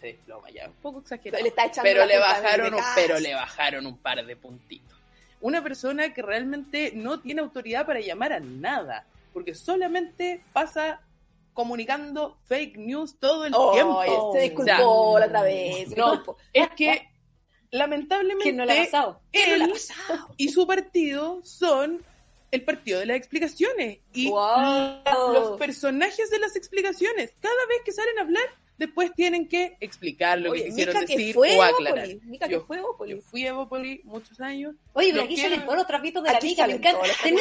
Se 0.00 0.06
desploma 0.08 0.50
ya, 0.50 0.66
un 0.68 0.74
poco 0.74 1.00
exagerado. 1.00 1.42
Le 1.42 1.48
está 1.48 1.64
echando 1.66 1.82
Pero 1.90 2.06
le, 2.06 2.18
bajaron 2.18 2.74
un, 2.74 2.80
pero 2.94 3.18
le 3.18 3.34
bajaron 3.34 3.86
un 3.86 3.98
par 3.98 4.24
de 4.24 4.36
puntitos. 4.36 4.96
Una 5.40 5.62
persona 5.62 6.12
que 6.14 6.22
realmente 6.22 6.92
no 6.94 7.20
tiene 7.20 7.40
autoridad 7.40 7.86
para 7.86 8.00
llamar 8.00 8.32
a 8.32 8.40
nada, 8.40 9.06
porque 9.32 9.54
solamente 9.54 10.42
pasa 10.52 11.00
comunicando 11.52 12.38
fake 12.46 12.76
news 12.76 13.18
todo 13.18 13.44
el 13.44 13.52
Oh, 13.56 13.72
tiempo. 13.72 14.32
se 14.34 14.40
disculpó 14.42 14.62
O 14.62 14.64
sea, 15.18 15.20
la 15.20 15.26
otra 15.26 15.42
vez. 15.42 15.96
no, 15.96 16.24
es 16.52 16.68
que 16.70 17.08
lamentablemente 17.70 18.44
¿Quién 18.44 18.56
no 18.56 18.64
le 18.64 18.80
ha 18.80 18.84
pasado? 18.84 19.20
¿Qué 19.32 19.46
no 19.48 19.56
le 19.56 19.62
ha 19.62 19.66
él 19.66 19.72
pasado? 19.72 20.28
y 20.36 20.48
su 20.48 20.66
partido 20.66 21.40
son 21.44 22.02
el 22.50 22.64
partido 22.64 23.00
de 23.00 23.06
las 23.06 23.16
explicaciones 23.16 23.98
y 24.14 24.30
Wow. 24.30 25.02
los 25.34 25.58
personajes 25.58 26.30
de 26.30 26.38
las 26.38 26.56
explicaciones. 26.56 27.34
Cada 27.40 27.66
vez 27.68 27.78
que 27.84 27.92
salen 27.92 28.18
a 28.18 28.22
hablar, 28.22 28.44
después 28.78 29.12
tienen 29.14 29.48
que 29.48 29.76
explicar 29.80 30.38
lo 30.38 30.52
Oye, 30.52 30.62
que 30.62 30.68
quisieron 30.70 30.94
Mica, 30.94 31.06
que 31.06 31.16
decir 31.16 31.34
fue 31.34 31.58
o 31.58 31.62
aclarar. 31.62 32.04
Evópolis. 32.04 32.24
Mica, 32.28 32.46
que 32.46 32.52
Yo- 32.54 32.64
fue 32.64 32.78
Evópolis. 32.78 33.16
Yo 33.16 33.22
fui 33.22 33.44
a 33.44 33.48
Evópolis 33.48 34.04
muchos 34.04 34.40
años. 34.40 34.74
Oye, 34.94 35.10
pero 35.10 35.24
aquí 35.24 35.34
quiero- 35.34 35.50
salen 35.50 35.64
todos 35.66 35.78
los 35.78 35.86
trapitos 35.86 36.22
de 36.22 36.32
la 36.32 36.40
mica, 36.40 36.66
me 36.66 36.72
encanta. 36.74 37.00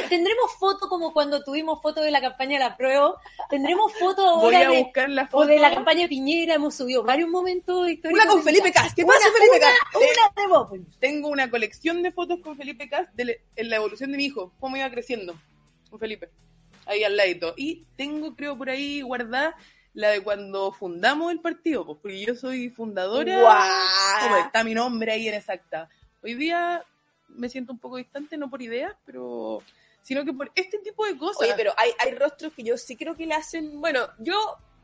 tendremos 0.09 0.51
foto 0.59 0.89
como 0.89 1.13
cuando 1.13 1.43
tuvimos 1.43 1.81
foto 1.81 2.01
de 2.01 2.11
la 2.11 2.19
campaña 2.21 2.53
de 2.59 2.65
la 2.65 2.75
prueba. 2.75 3.15
Tendremos 3.49 3.93
foto 3.93 4.23
Voy 4.39 4.55
ahora 4.55 4.67
a 4.67 4.71
de, 4.71 4.83
buscar 4.83 5.09
la 5.09 5.23
o 5.23 5.27
foto. 5.27 5.45
de 5.47 5.59
la 5.59 5.73
campaña 5.73 6.01
de 6.01 6.07
Piñera. 6.09 6.55
Hemos 6.55 6.75
subido 6.75 7.03
varios 7.03 7.29
momentos 7.29 7.89
históricos. 7.89 8.23
Una 8.23 8.31
con 8.31 8.43
Felipe. 8.43 8.71
Cast. 8.71 8.95
¿Qué 8.95 9.05
pasa, 9.05 9.25
Felipe 9.31 9.59
Cast? 9.59 9.95
Una 9.95 10.41
de 10.43 10.47
Bópolis. 10.49 10.87
Tengo 10.99 11.29
una 11.29 11.49
colección 11.49 12.01
de 12.03 12.11
fotos 12.11 12.39
con 12.41 12.57
Felipe 12.57 12.89
Cast 12.89 13.13
de 13.13 13.39
la 13.57 13.75
evolución 13.77 14.11
de 14.11 14.17
mi 14.17 14.25
hijo, 14.25 14.51
cómo 14.59 14.75
iba 14.77 14.89
creciendo 14.89 15.35
con 15.89 15.99
Felipe, 15.99 16.29
ahí 16.85 17.03
al 17.03 17.15
ladito. 17.15 17.53
Y 17.55 17.85
tengo, 17.95 18.35
creo, 18.35 18.57
por 18.57 18.69
ahí 18.69 19.01
guardada 19.01 19.55
la 19.97 20.09
de 20.09 20.21
cuando 20.21 20.71
fundamos 20.71 21.31
el 21.31 21.39
partido, 21.39 21.83
pues, 21.83 21.97
porque 21.99 22.23
yo 22.23 22.35
soy 22.35 22.69
fundadora. 22.69 23.33
Como 24.21 24.37
está 24.37 24.63
mi 24.63 24.75
nombre 24.75 25.11
ahí 25.11 25.27
en 25.27 25.33
exacta. 25.33 25.89
Hoy 26.21 26.35
día 26.35 26.83
me 27.29 27.49
siento 27.49 27.73
un 27.73 27.79
poco 27.79 27.97
distante, 27.97 28.37
no 28.37 28.47
por 28.47 28.61
ideas, 28.61 28.95
pero 29.07 29.63
sino 30.03 30.23
que 30.23 30.33
por 30.33 30.51
este 30.53 30.77
tipo 30.77 31.03
de 31.03 31.17
cosas. 31.17 31.41
Oye, 31.41 31.53
pero 31.57 31.73
hay, 31.77 31.89
hay 31.97 32.13
rostros 32.13 32.53
que 32.53 32.61
yo 32.61 32.77
sí 32.77 32.95
creo 32.95 33.15
que 33.15 33.25
le 33.25 33.33
hacen. 33.33 33.81
Bueno, 33.81 34.07
yo, 34.19 34.35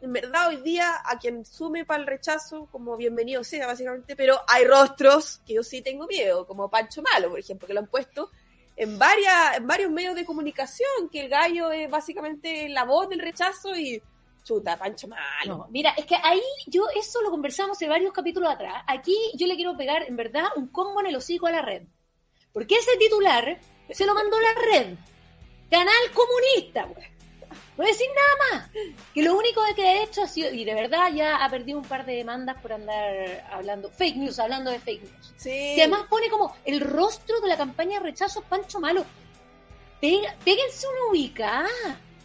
en 0.02 0.14
verdad, 0.14 0.48
hoy 0.48 0.58
día 0.58 0.92
a 1.06 1.20
quien 1.20 1.46
sume 1.46 1.86
para 1.86 2.02
el 2.02 2.08
rechazo, 2.08 2.68
como 2.72 2.98
bienvenido 2.98 3.44
sea, 3.44 3.68
básicamente, 3.68 4.16
pero 4.16 4.42
hay 4.48 4.66
rostros 4.66 5.42
que 5.46 5.54
yo 5.54 5.62
sí 5.62 5.84
tengo 5.84 6.08
miedo, 6.08 6.48
como 6.48 6.72
Pancho 6.72 7.04
Malo, 7.04 7.30
por 7.30 7.40
ejemplo, 7.40 7.68
que 7.68 7.76
lo 7.76 7.82
han 7.82 7.88
puesto 7.88 8.32
en, 8.76 8.98
varias, 8.98 9.58
en 9.58 9.68
varios 9.68 9.92
medios 9.92 10.16
de 10.16 10.26
comunicación, 10.26 11.08
que 11.12 11.22
el 11.22 11.30
gallo 11.30 11.72
es 11.72 11.88
básicamente 11.88 12.68
la 12.68 12.84
voz 12.84 13.10
del 13.10 13.20
rechazo 13.20 13.76
y. 13.76 14.02
Chuta, 14.44 14.78
Pancho 14.78 15.08
Malo. 15.08 15.58
No, 15.58 15.68
mira, 15.70 15.92
es 15.98 16.06
que 16.06 16.16
ahí 16.22 16.42
yo 16.68 16.86
eso 16.96 17.22
lo 17.22 17.32
conversamos 17.32 17.82
en 17.82 17.90
varios 17.90 18.12
capítulos 18.14 18.52
atrás. 18.52 18.84
Aquí 18.88 19.16
yo 19.36 19.48
le 19.48 19.56
quiero 19.56 19.76
pegar, 19.78 20.04
en 20.04 20.16
verdad, 20.18 20.48
un 20.56 20.68
combo 20.68 21.00
en 21.02 21.08
el 21.08 21.16
hocico 21.16 21.48
a 21.48 21.52
la 21.52 21.62
red. 21.62 21.84
Porque 22.52 22.76
ese 22.76 22.98
titular 22.98 23.60
se 23.90 24.06
lo 24.06 24.14
mandó 24.14 24.38
la 24.40 24.54
red. 24.72 24.96
Canal 25.72 26.12
comunista, 26.14 26.84
güey. 26.86 27.08
No 27.50 27.78
voy 27.78 27.86
a 27.88 27.90
decir 27.90 28.08
nada 28.16 28.60
más. 28.60 28.70
Que 29.14 29.24
lo 29.24 29.36
único 29.36 29.62
que 29.76 29.88
ha 29.88 30.04
hecho 30.04 30.22
ha 30.24 30.28
sido, 30.28 30.52
y 30.54 30.64
de 30.64 30.76
verdad 30.76 31.12
ya 31.12 31.44
ha 31.44 31.50
perdido 31.50 31.80
un 31.80 31.86
par 31.86 32.06
de 32.06 32.14
demandas 32.18 32.62
por 32.62 32.74
andar 32.74 33.48
hablando, 33.52 33.90
fake 33.90 34.18
news, 34.18 34.38
hablando 34.40 34.70
de 34.70 34.80
fake 34.80 35.02
news. 35.04 35.34
Sí. 35.38 35.74
Que 35.76 35.82
además 35.82 36.04
pone 36.10 36.30
como 36.30 36.56
el 36.66 36.82
rostro 36.82 37.40
de 37.42 37.48
la 37.48 37.58
campaña 37.58 37.98
de 38.00 38.06
rechazo 38.06 38.42
Pancho 38.44 38.80
Malo. 38.80 39.04
Pega- 40.02 40.36
péguense 40.44 40.86
una 40.88 41.12
ubicada. 41.12 41.70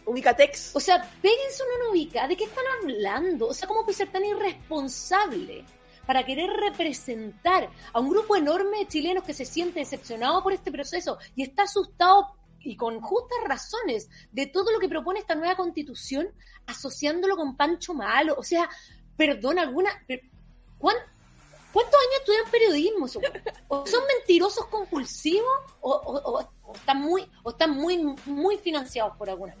Ubicatex. 0.05 0.75
O 0.75 0.79
sea, 0.79 1.01
péguense 1.21 1.63
una 1.79 1.91
ubicada. 1.91 2.27
¿De 2.27 2.35
qué 2.37 2.45
están 2.45 2.63
hablando? 2.81 3.47
O 3.47 3.53
sea, 3.53 3.67
¿cómo 3.67 3.83
puede 3.83 3.97
ser 3.97 4.11
tan 4.11 4.23
irresponsable 4.25 5.63
para 6.05 6.25
querer 6.25 6.49
representar 6.49 7.69
a 7.93 7.99
un 7.99 8.09
grupo 8.09 8.35
enorme 8.35 8.79
de 8.79 8.87
chilenos 8.87 9.23
que 9.23 9.33
se 9.33 9.45
siente 9.45 9.79
decepcionado 9.79 10.41
por 10.41 10.53
este 10.53 10.71
proceso 10.71 11.17
y 11.35 11.43
está 11.43 11.63
asustado 11.63 12.35
y 12.61 12.75
con 12.75 12.99
justas 12.99 13.37
razones 13.45 14.09
de 14.31 14.47
todo 14.47 14.71
lo 14.71 14.79
que 14.79 14.89
propone 14.89 15.19
esta 15.19 15.35
nueva 15.35 15.55
constitución, 15.55 16.27
asociándolo 16.65 17.35
con 17.37 17.55
Pancho 17.55 17.93
Malo? 17.93 18.35
O 18.37 18.43
sea, 18.43 18.67
perdón, 19.15 19.59
alguna... 19.59 19.91
pero, 20.07 20.23
¿cuán- 20.77 20.97
¿Cuántos 21.71 21.93
años 21.93 22.19
estudian 22.21 22.49
periodismo? 22.49 23.05
¿O 23.67 23.85
son 23.85 24.01
mentirosos 24.17 24.65
compulsivos 24.65 25.45
o, 25.81 25.91
o- 25.91 26.39
o- 26.39 26.51
o 26.63 26.73
están 26.73 26.99
muy 26.99 27.29
o 27.43 27.51
están 27.51 27.69
muy 27.77 27.99
muy 28.25 28.57
financiados 28.57 29.15
por 29.17 29.29
alguna 29.29 29.55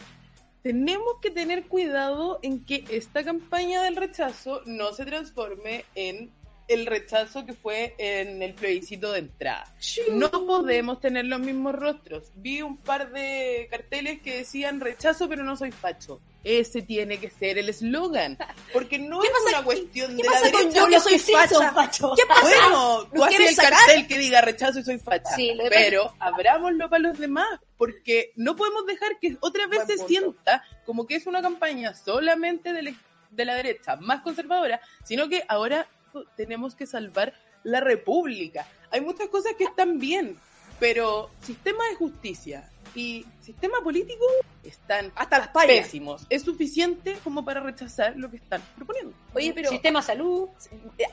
tenemos 0.61 1.15
que 1.21 1.31
tener 1.31 1.67
cuidado 1.67 2.39
en 2.41 2.65
que 2.65 2.83
esta 2.89 3.23
campaña 3.23 3.83
del 3.83 3.95
rechazo 3.95 4.61
no 4.65 4.91
se 4.93 5.05
transforme 5.05 5.85
en 5.95 6.31
el 6.69 6.85
rechazo 6.85 7.45
que 7.45 7.53
fue 7.53 7.95
en 7.97 8.41
el 8.41 8.53
plebiscito 8.53 9.11
de 9.11 9.19
entrada. 9.19 9.73
No 10.11 10.29
podemos 10.29 11.01
tener 11.01 11.25
los 11.25 11.39
mismos 11.39 11.73
rostros. 11.75 12.31
Vi 12.35 12.61
un 12.61 12.77
par 12.77 13.11
de 13.11 13.67
carteles 13.69 14.21
que 14.21 14.37
decían 14.37 14.79
rechazo 14.79 15.27
pero 15.27 15.43
no 15.43 15.57
soy 15.57 15.71
facho. 15.71 16.21
Ese 16.43 16.81
tiene 16.81 17.17
que 17.19 17.29
ser 17.29 17.57
el 17.57 17.67
eslogan. 17.67 18.37
Porque 18.71 18.97
no 18.97 19.21
es 19.21 19.29
pasa- 19.29 19.57
una 19.57 19.63
cuestión 19.65 20.15
qué 20.15 20.23
de 20.23 20.29
la 20.29 20.39
derecha. 20.41 20.79
yo 20.79 20.87
que 20.87 20.99
soy 21.01 21.19
facha? 21.19 21.71
facho. 21.73 22.13
¿Qué 22.15 22.23
pasa? 22.25 22.41
Bueno, 22.43 23.03
tú 23.11 23.15
¿Nos 23.17 23.23
haces 23.27 23.37
quieres 23.37 23.49
el 23.49 23.55
sacar? 23.55 23.73
cartel 23.73 24.07
que 24.07 24.17
diga 24.17 24.41
rechazo 24.41 24.79
y 24.79 24.83
soy 24.83 24.99
facha. 24.99 25.35
Sí, 25.35 25.51
pero 25.69 26.13
abrámoslo 26.17 26.89
para 26.89 27.01
los 27.09 27.17
demás, 27.19 27.45
porque 27.77 28.31
no 28.37 28.55
podemos 28.55 28.85
dejar 28.85 29.19
que 29.19 29.35
otra 29.41 29.67
vez 29.67 29.79
Buen 29.79 29.87
se 29.87 29.93
punto. 29.95 30.07
sienta 30.07 30.63
como 30.85 31.05
que 31.05 31.15
es 31.15 31.27
una 31.27 31.41
campaña 31.41 31.93
solamente 31.93 32.71
de 32.71 32.83
la, 32.83 32.93
de 33.31 33.45
la 33.45 33.55
derecha 33.55 33.97
más 33.97 34.21
conservadora, 34.21 34.79
sino 35.03 35.27
que 35.27 35.43
ahora 35.49 35.87
tenemos 36.35 36.75
que 36.75 36.85
salvar 36.85 37.33
la 37.63 37.79
república. 37.81 38.67
Hay 38.91 39.01
muchas 39.01 39.27
cosas 39.29 39.53
que 39.57 39.65
están 39.65 39.99
bien, 39.99 40.37
pero 40.79 41.29
sistema 41.41 41.83
de 41.89 41.95
justicia 41.95 42.69
y 42.95 43.25
sistema 43.41 43.81
político 43.83 44.25
están 44.63 45.11
Hasta 45.15 45.39
las 45.39 45.47
payas. 45.49 45.85
pésimos. 45.85 46.25
Es 46.29 46.43
suficiente 46.43 47.17
como 47.23 47.45
para 47.45 47.59
rechazar 47.59 48.15
lo 48.17 48.29
que 48.29 48.37
están 48.37 48.61
proponiendo. 48.75 49.13
Oye, 49.33 49.53
pero 49.53 49.69
Sistema 49.69 50.01
salud. 50.01 50.49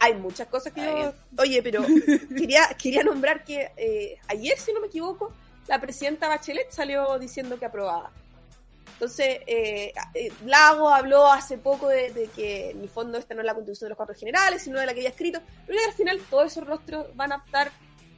hay 0.00 0.14
muchas 0.14 0.48
cosas 0.48 0.72
que 0.72 0.80
Ay, 0.80 1.02
yo... 1.02 1.12
Oye, 1.42 1.62
pero 1.62 1.82
quería, 2.36 2.68
quería 2.80 3.02
nombrar 3.02 3.44
que 3.44 3.70
eh, 3.76 4.18
ayer, 4.28 4.58
si 4.58 4.72
no 4.72 4.80
me 4.80 4.86
equivoco, 4.86 5.32
la 5.68 5.80
presidenta 5.80 6.28
Bachelet 6.28 6.70
salió 6.70 7.18
diciendo 7.18 7.58
que 7.58 7.66
aprobaba. 7.66 8.10
Entonces, 8.92 9.40
eh, 9.46 9.92
eh, 10.14 10.32
Lago 10.44 10.88
habló 10.88 11.30
hace 11.30 11.58
poco 11.58 11.88
de, 11.88 12.30
que 12.34 12.70
en 12.70 12.80
el 12.80 12.88
fondo 12.88 13.18
esta 13.18 13.34
no 13.34 13.40
es 13.40 13.46
la 13.46 13.54
constitución 13.54 13.86
de 13.86 13.90
los 13.90 13.96
cuatro 13.96 14.14
generales, 14.14 14.62
sino 14.62 14.80
de 14.80 14.86
la 14.86 14.94
que 14.94 15.00
había 15.00 15.10
escrito, 15.10 15.40
pero 15.66 15.78
al 15.86 15.92
final 15.92 16.20
todos 16.30 16.46
esos 16.52 16.66
rostros 16.66 17.14
van 17.14 17.32
a 17.32 17.42
estar, 17.44 17.70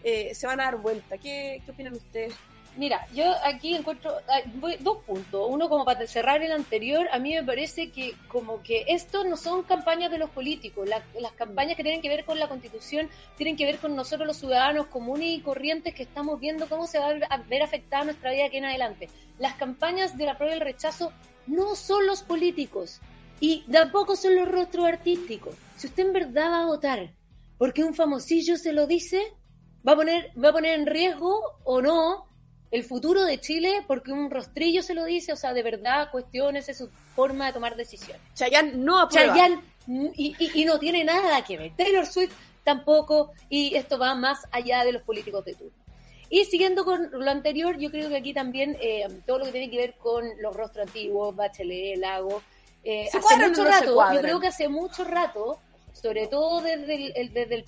eh, 0.05 0.35
se 0.35 0.47
van 0.47 0.61
a 0.61 0.65
dar 0.65 0.77
vuelta. 0.77 1.19
¿Qué, 1.19 1.63
qué 1.65 1.71
opinan 1.71 1.95
ustedes? 1.95 2.35
Mira, 2.77 3.07
yo 3.13 3.25
aquí 3.45 3.75
encuentro 3.75 4.13
dos 4.81 4.99
puntos. 4.99 5.47
Uno, 5.51 5.69
como 5.69 5.85
para 5.85 6.07
cerrar 6.07 6.43
el 6.43 6.53
anterior, 6.53 7.09
a 7.11 7.19
mí 7.19 7.35
me 7.35 7.43
parece 7.43 7.91
que 7.91 8.15
como 8.29 8.63
que 8.63 8.85
esto 8.87 9.25
no 9.25 9.37
son 9.37 9.65
campañas 9.65 10.13
de 10.13 10.19
los 10.19 10.31
políticos. 10.31 10.89
La- 10.89 11.03
las 11.21 11.33
campañas 11.33 11.77
que 11.77 11.83
tienen 11.83 12.01
que 12.01 12.09
ver 12.09 12.25
con 12.25 12.39
la 12.39 12.47
constitución 12.49 13.11
tienen 13.37 13.57
que 13.57 13.65
ver 13.65 13.79
con 13.79 13.97
nosotros 13.97 14.29
los 14.29 14.37
ciudadanos 14.37 14.87
comunes 14.87 15.29
y 15.29 15.41
corrientes 15.41 15.93
que 15.93 16.05
estamos 16.05 16.39
viendo 16.39 16.69
cómo 16.69 16.87
se 16.87 17.01
va 17.01 17.09
a 17.09 17.37
ver 17.39 17.63
afectada 17.65 18.05
nuestra 18.05 18.31
vida 18.31 18.45
aquí 18.47 18.59
en 18.59 18.67
adelante. 18.67 19.09
Las 19.41 19.55
campañas 19.55 20.17
de 20.17 20.27
la 20.27 20.37
prueba 20.37 20.55
y 20.55 20.59
el 20.59 20.65
rechazo 20.65 21.13
no 21.49 21.75
son 21.75 22.07
los 22.07 22.23
políticos 22.23 23.01
y 23.41 23.65
tampoco 23.73 24.15
son 24.15 24.37
los 24.37 24.47
rostros 24.47 24.87
artísticos. 24.87 25.57
Si 25.77 25.89
usted 25.89 26.07
en 26.07 26.13
verdad 26.13 26.51
va 26.53 26.63
a 26.63 26.67
votar 26.67 27.11
porque 27.57 27.83
un 27.83 27.95
famosillo 27.95 28.57
se 28.57 28.73
lo 28.73 28.87
dice, 28.87 29.21
va 29.87 29.93
a 29.93 29.97
poner, 29.97 30.31
va 30.43 30.51
a 30.51 30.53
poner 30.53 30.79
en 30.79 30.87
riesgo 30.87 31.41
o 31.65 31.83
no 31.83 32.28
el 32.71 32.85
futuro 32.85 33.25
de 33.25 33.41
Chile 33.41 33.83
porque 33.87 34.13
un 34.13 34.31
rostrillo 34.31 34.83
se 34.83 34.95
lo 34.95 35.05
dice, 35.05 35.33
o 35.33 35.37
sea, 35.37 35.53
de 35.55 35.63
verdad 35.63 36.11
cuestiones 36.11 36.67
su 36.77 36.91
forma 37.15 37.47
de 37.47 37.53
tomar 37.55 37.77
decisiones. 37.77 38.21
Chayanne 38.35 38.73
no 38.77 38.99
aprueba. 39.01 39.33
Chayanne, 39.35 39.63
y, 40.15 40.35
y- 40.39 40.63
y 40.63 40.65
no 40.67 40.79
tiene 40.79 41.03
nada 41.05 41.43
que 41.45 41.57
ver. 41.57 41.73
Taylor 41.77 42.05
Swift 42.07 42.33
tampoco, 42.65 43.33
y 43.49 43.75
esto 43.75 43.99
va 43.99 44.15
más 44.15 44.41
allá 44.51 44.85
de 44.85 44.93
los 44.93 45.03
políticos 45.03 45.45
de 45.47 45.55
turno. 45.55 45.73
Y 46.31 46.45
siguiendo 46.45 46.85
con 46.85 47.09
lo 47.11 47.31
anterior, 47.31 47.79
yo 47.79 47.91
creo 47.91 48.11
que 48.11 48.17
aquí 48.19 48.35
también 48.35 48.77
eh, 48.83 49.07
todo 49.27 49.39
lo 49.39 49.45
que 49.47 49.53
tiene 49.53 49.71
que 49.71 49.79
ver 49.79 49.95
con 49.95 50.27
los 50.43 50.55
rostros 50.55 50.87
antiguos, 50.87 51.35
Bachelet, 51.35 51.97
Lago, 51.99 52.43
eh, 52.85 53.09
¿Se 53.11 53.17
hace 53.17 53.37
mucho 53.49 53.65
no 53.65 53.71
rato, 53.71 54.13
yo 54.15 54.21
creo 54.21 54.39
que 54.41 54.47
hace 54.49 54.69
mucho 54.69 55.05
rato, 55.05 55.59
sobre 55.95 56.27
todo 56.27 56.61
desde 56.61 56.95
el, 56.97 57.13
el- 57.17 57.33
desde 57.33 57.55
el 57.57 57.65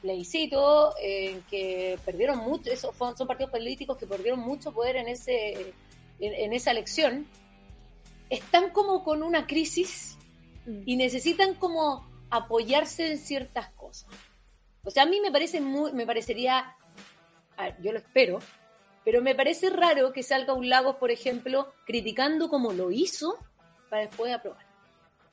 plebiscito, 0.00 0.94
eh, 1.02 1.40
que 1.50 1.98
perdieron 2.04 2.38
mucho, 2.38 2.70
esos 2.70 2.94
son, 2.96 3.16
son 3.16 3.26
partidos 3.26 3.50
políticos 3.50 3.96
que 3.96 4.06
perdieron 4.06 4.40
mucho 4.40 4.72
poder 4.72 4.96
en 4.96 5.08
ese 5.08 5.74
en, 6.20 6.34
en 6.34 6.52
esa 6.52 6.70
elección, 6.70 7.26
están 8.28 8.70
como 8.70 9.02
con 9.04 9.22
una 9.22 9.46
crisis 9.46 10.16
y 10.86 10.96
necesitan 10.96 11.54
como 11.54 12.08
apoyarse 12.30 13.10
en 13.10 13.18
ciertas 13.18 13.70
cosas. 13.70 14.08
O 14.84 14.90
sea, 14.90 15.02
a 15.02 15.06
mí 15.06 15.20
me 15.20 15.30
parece 15.30 15.60
muy, 15.60 15.92
me 15.92 16.06
parecería, 16.06 16.76
yo 17.82 17.92
lo 17.92 17.98
espero, 17.98 18.38
pero 19.04 19.20
me 19.20 19.34
parece 19.34 19.70
raro 19.70 20.12
que 20.12 20.22
salga 20.22 20.54
un 20.54 20.68
Lagos, 20.68 20.96
por 20.96 21.10
ejemplo, 21.10 21.72
criticando 21.86 22.48
como 22.48 22.72
lo 22.72 22.90
hizo 22.90 23.36
para 23.88 24.02
después 24.02 24.32
aprobar. 24.32 24.69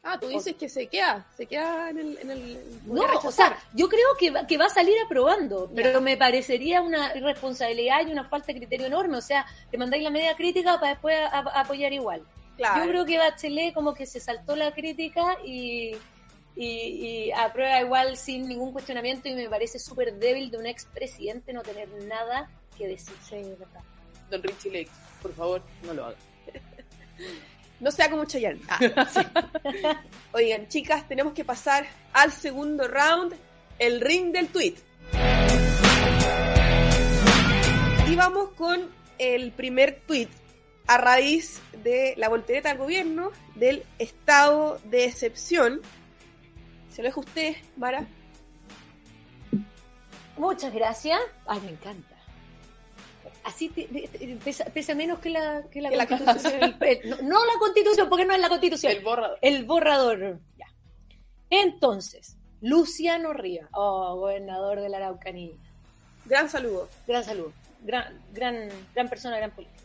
Ah, 0.04 0.18
tú 0.20 0.28
dices 0.30 0.56
que 0.56 0.70
se 0.70 0.88
queda, 0.88 1.26
se 1.36 1.46
queda 1.46 1.90
en 1.90 1.98
el... 2.00 2.18
En 2.20 2.32
el 2.32 2.80
No, 2.86 3.02
o 3.24 3.32
sea, 3.32 3.58
yo 3.74 3.90
creo 3.90 4.08
que 4.18 4.32
va, 4.32 4.48
que 4.48 4.58
va 4.58 4.66
a 4.66 4.70
salir 4.70 4.96
aprobando, 5.06 5.70
pero 5.76 6.00
me 6.00 6.16
parecería 6.16 6.82
una 6.82 7.14
irresponsabilidad 7.18 8.08
y 8.08 8.12
una 8.12 8.24
falta 8.24 8.48
de 8.54 8.60
criterio 8.60 8.86
enorme. 8.88 9.18
O 9.18 9.22
sea, 9.22 9.46
te 9.70 9.78
mandáis 9.78 10.04
la 10.04 10.10
media 10.10 10.36
crítica 10.36 10.80
para 10.80 10.92
después 10.94 11.18
a- 11.18 11.40
a- 11.40 11.60
apoyar 11.62 11.92
igual. 11.92 12.22
Claro. 12.56 12.86
Yo 12.86 12.90
creo 12.90 13.06
que 13.06 13.18
Bachelet 13.18 13.74
como 13.74 13.94
que 13.94 14.06
se 14.06 14.20
saltó 14.22 14.56
la 14.56 14.72
crítica 14.74 15.38
y, 15.46 15.92
y, 16.56 16.66
y 16.66 17.32
aprueba 17.34 17.82
igual 17.82 18.16
sin 18.16 18.48
ningún 18.48 18.72
cuestionamiento 18.72 19.28
y 19.28 19.34
me 19.36 19.50
parece 19.50 19.78
súper 19.78 20.14
débil 20.16 20.50
de 20.52 20.58
un 20.58 20.68
expresidente 20.68 21.52
no 21.54 21.64
tener 21.64 21.90
nada 22.06 22.50
que 22.78 22.88
decir. 22.88 23.14
Sí, 23.28 23.36
es 23.36 23.60
verdad. 23.60 23.82
Don 24.32 24.42
Richie 24.42 24.72
Lake, 24.72 24.90
por 25.22 25.34
favor, 25.34 25.62
no 25.84 25.94
lo 25.94 26.06
haga. 26.06 26.18
No 27.80 27.92
sea 27.92 28.10
como 28.10 28.26
Chayanne. 28.26 28.62
Ah, 28.68 28.80
sí. 29.14 29.20
Oigan, 30.32 30.68
chicas, 30.68 31.08
tenemos 31.08 31.34
que 31.34 31.46
pasar 31.46 31.86
al 32.14 32.32
segundo 32.32 32.88
round, 32.88 33.36
el 33.80 34.02
ring 34.02 34.32
del 34.32 34.48
tweet. 34.48 34.76
Y 38.08 38.16
vamos 38.16 38.50
con 38.58 38.90
el 39.20 39.52
primer 39.52 40.02
tweet 40.08 40.30
a 40.88 40.98
raíz 40.98 41.62
de 41.84 42.14
la 42.18 42.30
voltereta 42.30 42.72
al 42.72 42.78
gobierno 42.78 43.32
del 43.56 43.84
estado 44.00 44.80
de 44.86 45.06
excepción. 45.06 45.82
Se 46.90 47.02
lo 47.02 47.10
dejo 47.10 47.22
a 47.22 47.24
usted, 47.26 47.56
Mara. 47.76 48.08
Muchas 50.38 50.74
gracias. 50.74 51.20
Ay, 51.46 51.60
me 51.62 51.72
encanta. 51.72 52.17
Así 53.48 53.70
te- 53.70 53.88
pesa, 54.44 54.66
pesa 54.66 54.94
menos 54.94 55.20
que 55.20 55.30
la, 55.30 55.64
que 55.72 55.80
la 55.82 55.90
Que 55.90 56.08
constitución. 56.18 56.76
El- 56.82 57.10
no, 57.10 57.16
no 57.22 57.46
la 57.46 57.54
constitución, 57.60 58.10
porque 58.10 58.26
no 58.26 58.34
es 58.34 58.42
la 58.42 58.50
constitución. 58.50 58.92
El 58.92 59.04
borrador. 59.04 59.38
El 59.42 59.66
borrador. 59.66 60.40
Ya. 60.58 60.66
Entonces, 61.50 62.36
Luciano 62.62 63.32
Rivas, 63.32 63.70
oh, 63.74 64.16
gobernador 64.18 64.82
de 64.82 64.90
la 64.90 64.98
Araucanía. 64.98 65.56
Gran 66.26 66.50
saludo. 66.50 66.90
Gran 67.08 67.24
saludo. 67.24 67.54
gran, 67.84 68.22
gran, 68.34 68.68
gran 68.94 69.08
persona, 69.08 69.38
gran 69.38 69.52
político. 69.52 69.78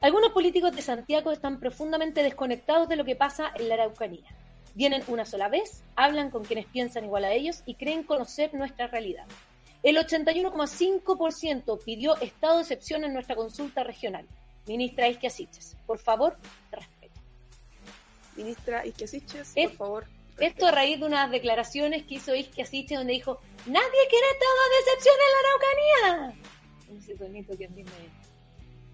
Algunos 0.00 0.32
políticos 0.32 0.74
de 0.74 0.80
Santiago 0.80 1.32
están 1.32 1.60
profundamente 1.60 2.22
desconectados 2.22 2.88
de 2.88 2.96
lo 2.96 3.04
que 3.04 3.14
pasa 3.16 3.52
en 3.56 3.68
la 3.68 3.74
Araucanía. 3.74 4.30
Vienen 4.74 5.02
una 5.08 5.26
sola 5.26 5.48
vez, 5.48 5.82
hablan 5.96 6.30
con 6.30 6.44
quienes 6.44 6.64
piensan 6.66 7.04
igual 7.04 7.24
a 7.24 7.32
ellos 7.32 7.62
y 7.66 7.74
creen 7.74 8.04
conocer 8.04 8.54
nuestra 8.54 8.86
realidad. 8.86 9.26
El 9.84 9.96
81,5% 9.98 11.78
pidió 11.84 12.16
estado 12.16 12.56
de 12.56 12.62
excepción 12.62 13.04
en 13.04 13.12
nuestra 13.12 13.36
consulta 13.36 13.84
regional. 13.84 14.26
Ministra 14.66 15.08
Isquiasiches, 15.08 15.76
por 15.86 15.98
favor, 15.98 16.36
respeto. 16.72 17.20
Ministra 18.36 18.84
Isquiasiches, 18.86 19.52
Es- 19.54 19.68
por 19.68 19.76
favor. 19.76 20.06
Esto 20.38 20.66
a 20.66 20.72
raíz 20.72 20.98
de 20.98 21.06
unas 21.06 21.30
declaraciones 21.30 22.02
que 22.04 22.14
hizo 22.14 22.34
Isquiasiches 22.34 22.98
donde 22.98 23.12
dijo, 23.12 23.38
nadie 23.66 24.08
quiere 24.10 24.26
estado 24.32 24.56
de 24.70 24.78
excepción 24.80 25.14
en 25.20 25.30
la 25.32 25.38
Araucanía. 26.18 26.98
Ese 26.98 27.14
tonito 27.14 27.56
que 27.56 27.66
a 27.66 27.68
mí 27.68 27.84
me... 27.84 28.24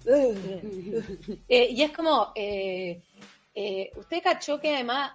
Eh, 1.49 1.69
y 1.71 1.83
es 1.83 1.93
como, 1.93 2.33
eh, 2.35 3.01
eh, 3.55 3.91
usted 3.97 4.23
cachó 4.23 4.59
que 4.61 4.75
además 4.75 5.13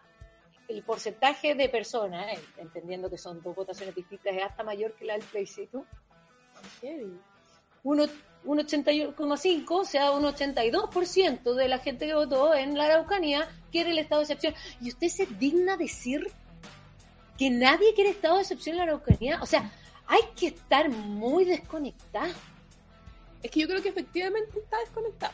el 0.68 0.84
porcentaje 0.84 1.56
de 1.56 1.70
personas, 1.70 2.34
eh, 2.34 2.40
entendiendo 2.58 3.10
que 3.10 3.18
son 3.18 3.42
dos 3.42 3.56
votaciones 3.56 3.94
distintas, 3.96 4.36
es 4.36 4.44
hasta 4.44 4.64
mayor 4.64 4.94
que 4.96 5.06
la 5.06 5.14
del 5.14 5.24
plebiscito. 5.24 5.86
Uno- 7.84 8.06
Un 8.48 8.60
81,5, 8.60 9.80
o 9.80 9.86
sea, 9.86 10.12
un 10.12 10.24
82% 10.24 11.56
de 11.56 11.68
la 11.68 11.80
gente 11.80 12.06
que 12.06 12.14
votó 12.14 12.54
en 12.54 12.78
la 12.78 12.86
Araucanía 12.86 13.48
quiere 13.72 13.90
el 13.90 13.98
estado 13.98 14.22
de 14.22 14.26
excepción. 14.26 14.54
¿Y 14.82 14.90
usted 14.90 15.08
se 15.08 15.26
digna 15.26 15.78
decir 15.78 16.28
que 17.40 17.50
nadie 17.50 17.96
quiere 17.96 18.12
estado 18.12 18.36
de 18.36 18.42
excepción 18.42 18.76
en 18.76 18.78
la 18.78 18.84
Araucanía? 18.84 19.40
O 19.42 19.48
sea, 19.48 19.72
hay 20.06 20.22
que 20.36 20.48
estar 20.48 20.90
muy 20.90 21.46
desconectada. 21.46 22.30
Es 23.42 23.50
que 23.50 23.62
yo 23.62 23.68
creo 23.68 23.82
que 23.82 23.90
efectivamente 23.90 24.60
está 24.60 24.78
desconectado. 24.80 25.34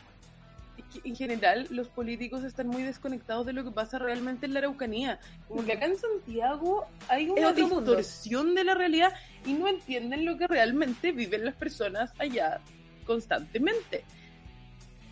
En 1.04 1.16
general 1.16 1.68
los 1.70 1.88
políticos 1.88 2.44
están 2.44 2.68
muy 2.68 2.84
desconectados 2.84 3.46
de 3.46 3.54
lo 3.54 3.64
que 3.64 3.72
pasa 3.72 4.00
realmente 4.00 4.46
en 4.46 4.54
la 4.54 4.60
Araucanía. 4.60 5.20
Como 5.48 5.64
que 5.66 5.74
acá 5.74 5.86
en 5.86 5.98
Santiago 5.98 6.88
hay 7.08 7.30
una 7.30 7.50
otro 7.50 7.68
mundo. 7.68 7.96
distorsión 7.96 8.56
de 8.56 8.64
la 8.64 8.76
realidad 8.76 9.14
y 9.46 9.54
no 9.54 9.68
entienden 9.68 10.26
lo 10.26 10.38
que 10.38 10.48
realmente 10.48 11.12
viven 11.12 11.46
las 11.46 11.56
personas 11.56 12.12
allá 12.20 12.62
constantemente. 13.06 14.04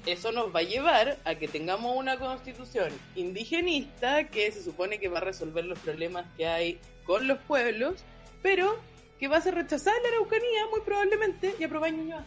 Eso 0.06 0.32
nos 0.32 0.54
va 0.54 0.60
a 0.60 0.64
llevar 0.64 1.18
a 1.26 1.36
que 1.36 1.48
tengamos 1.48 1.96
una 1.96 2.18
constitución 2.18 2.90
indigenista 3.16 4.28
que 4.28 4.52
se 4.52 4.64
supone 4.64 5.00
que 5.00 5.10
va 5.10 5.18
a 5.18 5.22
resolver 5.22 5.66
los 5.66 5.78
problemas 5.80 6.26
que 6.38 6.48
hay 6.48 6.80
con 7.04 7.28
los 7.28 7.38
pueblos, 7.40 8.04
pero 8.42 8.80
que 9.20 9.28
va 9.28 9.38
a 9.38 9.42
ser 9.42 9.56
rechazada 9.56 9.98
la 10.02 10.10
Araucanía 10.10 10.68
muy 10.72 10.80
probablemente 10.82 11.54
y 11.60 11.64
aprobar 11.64 11.92
Ñuñoa. 11.92 12.24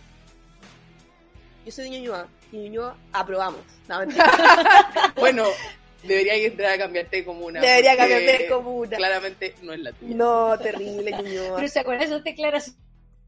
Yo 1.64 1.72
soy 1.72 1.84
de 1.84 1.90
Ñuñoa. 1.90 2.28
Y 2.52 2.56
Ñuñoa 2.58 2.96
aprobamos. 3.12 3.60
No. 3.88 4.00
Bueno, 5.16 5.44
debería 6.02 6.34
entrar 6.34 6.72
a 6.74 6.78
cambiarte 6.78 7.16
de 7.18 7.24
comuna. 7.24 7.60
Debería 7.60 7.96
cambiarte 7.96 8.38
de 8.38 8.46
comuna. 8.48 8.96
Claramente 8.96 9.54
no 9.62 9.72
es 9.72 9.80
la 9.80 9.92
tuya. 9.92 10.14
No, 10.14 10.58
terrible 10.58 11.10
Ñuñoa. 11.12 11.56
Pero 11.56 11.68
se 11.68 11.80
acuerdan 11.80 12.08
de 12.08 12.14
esas 12.14 12.24
declaraciones 12.24 12.76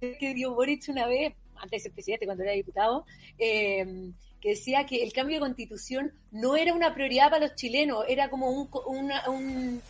que 0.00 0.34
dio 0.34 0.52
Boric 0.54 0.84
una 0.88 1.06
vez, 1.06 1.32
antes 1.56 1.70
de 1.70 1.80
ser 1.80 1.92
presidente, 1.92 2.26
cuando 2.26 2.42
era 2.44 2.52
diputado, 2.52 3.06
eh, 3.38 4.10
que 4.40 4.50
decía 4.50 4.84
que 4.84 5.02
el 5.02 5.12
cambio 5.12 5.36
de 5.36 5.40
constitución 5.40 6.12
no 6.30 6.56
era 6.56 6.74
una 6.74 6.92
prioridad 6.94 7.30
para 7.30 7.46
los 7.46 7.54
chilenos, 7.56 8.04
era 8.08 8.28
como 8.28 8.50
un, 8.50 8.66
co- 8.66 8.82
una- 8.86 9.28
un, 9.30 9.80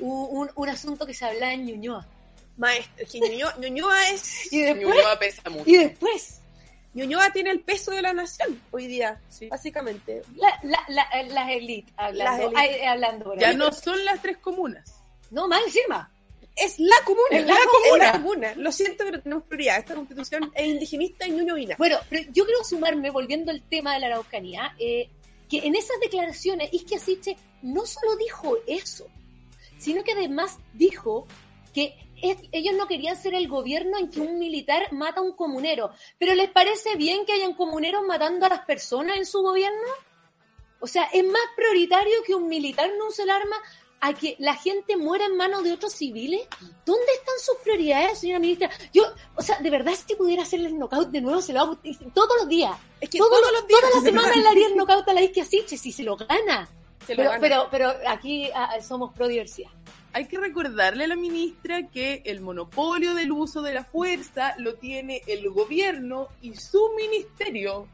un, 0.00 0.50
un 0.54 0.68
asunto 0.68 1.06
que 1.06 1.14
se 1.14 1.24
hablaba 1.24 1.52
en 1.54 1.66
Ñuñoa. 1.66 2.06
Maestro, 2.56 3.04
es 3.04 3.10
que 3.12 3.20
Ñuñoa, 3.20 3.54
Ñuñoa 3.60 4.10
es... 4.10 4.52
Y 4.52 4.62
después, 4.62 4.96
Ñuñoa 4.96 5.18
pesa 5.18 5.48
mucho. 5.50 5.70
y 5.70 5.76
después 5.76 6.39
Ñuñoa 6.94 7.30
tiene 7.32 7.50
el 7.50 7.60
peso 7.60 7.92
de 7.92 8.02
la 8.02 8.12
nación 8.12 8.60
hoy 8.72 8.86
día, 8.88 9.20
Sí. 9.28 9.48
básicamente. 9.48 10.22
la, 10.34 10.58
la, 10.64 10.80
la- 10.88 11.22
las 11.28 11.50
élites 11.50 11.92
hablando, 11.96 12.24
Las 12.24 12.40
élites. 12.40 12.80
ay, 12.80 12.86
hablando 12.86 13.24
por 13.26 13.38
Ya 13.38 13.50
ahí. 13.50 13.56
no 13.56 13.70
son 13.72 14.04
las 14.04 14.20
tres 14.20 14.38
comunas. 14.38 15.02
No, 15.30 15.46
más 15.46 15.62
encima. 15.66 16.10
Es 16.56 16.78
la 16.80 16.96
comuna. 17.04 17.26
Es 17.30 17.46
la 17.46 17.54
comuna. 17.54 18.04
la 18.04 18.12
comuna. 18.12 18.54
Lo 18.56 18.72
siento, 18.72 19.04
pero 19.04 19.22
tenemos 19.22 19.44
prioridad. 19.44 19.78
Esta 19.78 19.94
constitución 19.94 20.50
es 20.54 20.66
indigenista 20.66 21.26
y 21.26 21.30
ñuñoína. 21.30 21.76
Bueno, 21.78 21.96
pero 22.10 22.28
yo 22.32 22.44
quiero 22.44 22.64
sumarme, 22.64 23.10
volviendo 23.10 23.50
al 23.52 23.62
tema 23.62 23.94
de 23.94 24.00
la 24.00 24.06
Araucanía, 24.08 24.74
eh, 24.78 25.08
que 25.48 25.58
en 25.58 25.76
esas 25.76 25.98
declaraciones 26.02 26.72
Isquiasiche 26.72 27.36
no 27.62 27.86
solo 27.86 28.16
dijo 28.16 28.56
eso, 28.66 29.06
sino 29.78 30.02
que 30.02 30.12
además 30.12 30.58
dijo 30.74 31.26
que 31.72 31.94
es- 32.22 32.38
ellos 32.52 32.74
no 32.76 32.86
querían 32.86 33.16
ser 33.16 33.34
el 33.34 33.48
gobierno 33.48 33.98
en 33.98 34.10
que 34.10 34.20
un 34.20 34.38
militar 34.38 34.92
mata 34.92 35.20
a 35.20 35.22
un 35.22 35.32
comunero. 35.32 35.90
¿Pero 36.18 36.34
les 36.34 36.50
parece 36.50 36.96
bien 36.96 37.24
que 37.26 37.32
hayan 37.32 37.54
comuneros 37.54 38.02
matando 38.06 38.46
a 38.46 38.50
las 38.50 38.64
personas 38.64 39.16
en 39.16 39.26
su 39.26 39.42
gobierno? 39.42 39.88
O 40.80 40.86
sea, 40.86 41.04
es 41.12 41.24
más 41.24 41.42
prioritario 41.56 42.22
que 42.26 42.34
un 42.34 42.48
militar 42.48 42.90
no 42.98 43.08
use 43.08 43.22
el 43.22 43.30
arma 43.30 43.56
a 44.02 44.14
que 44.14 44.34
la 44.38 44.54
gente 44.54 44.96
muera 44.96 45.26
en 45.26 45.36
manos 45.36 45.62
de 45.62 45.72
otros 45.74 45.92
civiles. 45.92 46.40
¿Dónde 46.86 47.12
están 47.12 47.34
sus 47.38 47.56
prioridades, 47.62 48.18
señora 48.18 48.38
ministra? 48.38 48.70
Yo, 48.94 49.02
o 49.36 49.42
sea, 49.42 49.58
de 49.58 49.68
verdad, 49.68 49.92
si 49.92 50.14
pudiera 50.14 50.42
hacerle 50.42 50.68
el 50.68 50.78
knockout 50.78 51.08
de 51.10 51.20
nuevo, 51.20 51.42
se 51.42 51.52
lo 51.52 51.60
hago 51.60 51.78
todos 52.14 52.36
los 52.38 52.48
días. 52.48 52.74
Es 52.98 53.10
que 53.10 53.18
Todos 53.18 53.38
todos, 53.40 53.52
los 53.52 53.66
días. 53.66 53.80
Toda 53.80 53.94
la 53.96 54.00
semana 54.00 54.34
le 54.36 54.48
haría 54.48 54.66
el 54.68 54.76
knockout 54.76 55.06
a 55.06 55.12
la 55.12 55.20
Isquia 55.22 55.44
Siche 55.44 55.76
si 55.76 55.92
se 55.92 56.02
lo 56.02 56.16
gana. 56.16 56.66
Se 57.06 57.14
lo 57.14 57.18
Pero, 57.18 57.30
gana. 57.30 57.40
pero, 57.40 57.68
pero 57.70 57.92
aquí 58.08 58.48
ah, 58.54 58.80
somos 58.80 59.12
pro 59.12 59.28
diversidad. 59.28 59.70
Hay 60.12 60.26
que 60.26 60.38
recordarle 60.38 61.04
a 61.04 61.06
la 61.06 61.14
ministra 61.14 61.88
que 61.88 62.22
el 62.26 62.40
monopolio 62.40 63.14
del 63.14 63.30
uso 63.30 63.62
de 63.62 63.74
la 63.74 63.84
fuerza 63.84 64.54
lo 64.58 64.74
tiene 64.74 65.22
el 65.28 65.48
gobierno 65.50 66.28
y 66.42 66.56
su 66.56 66.90
ministerio. 66.96 67.86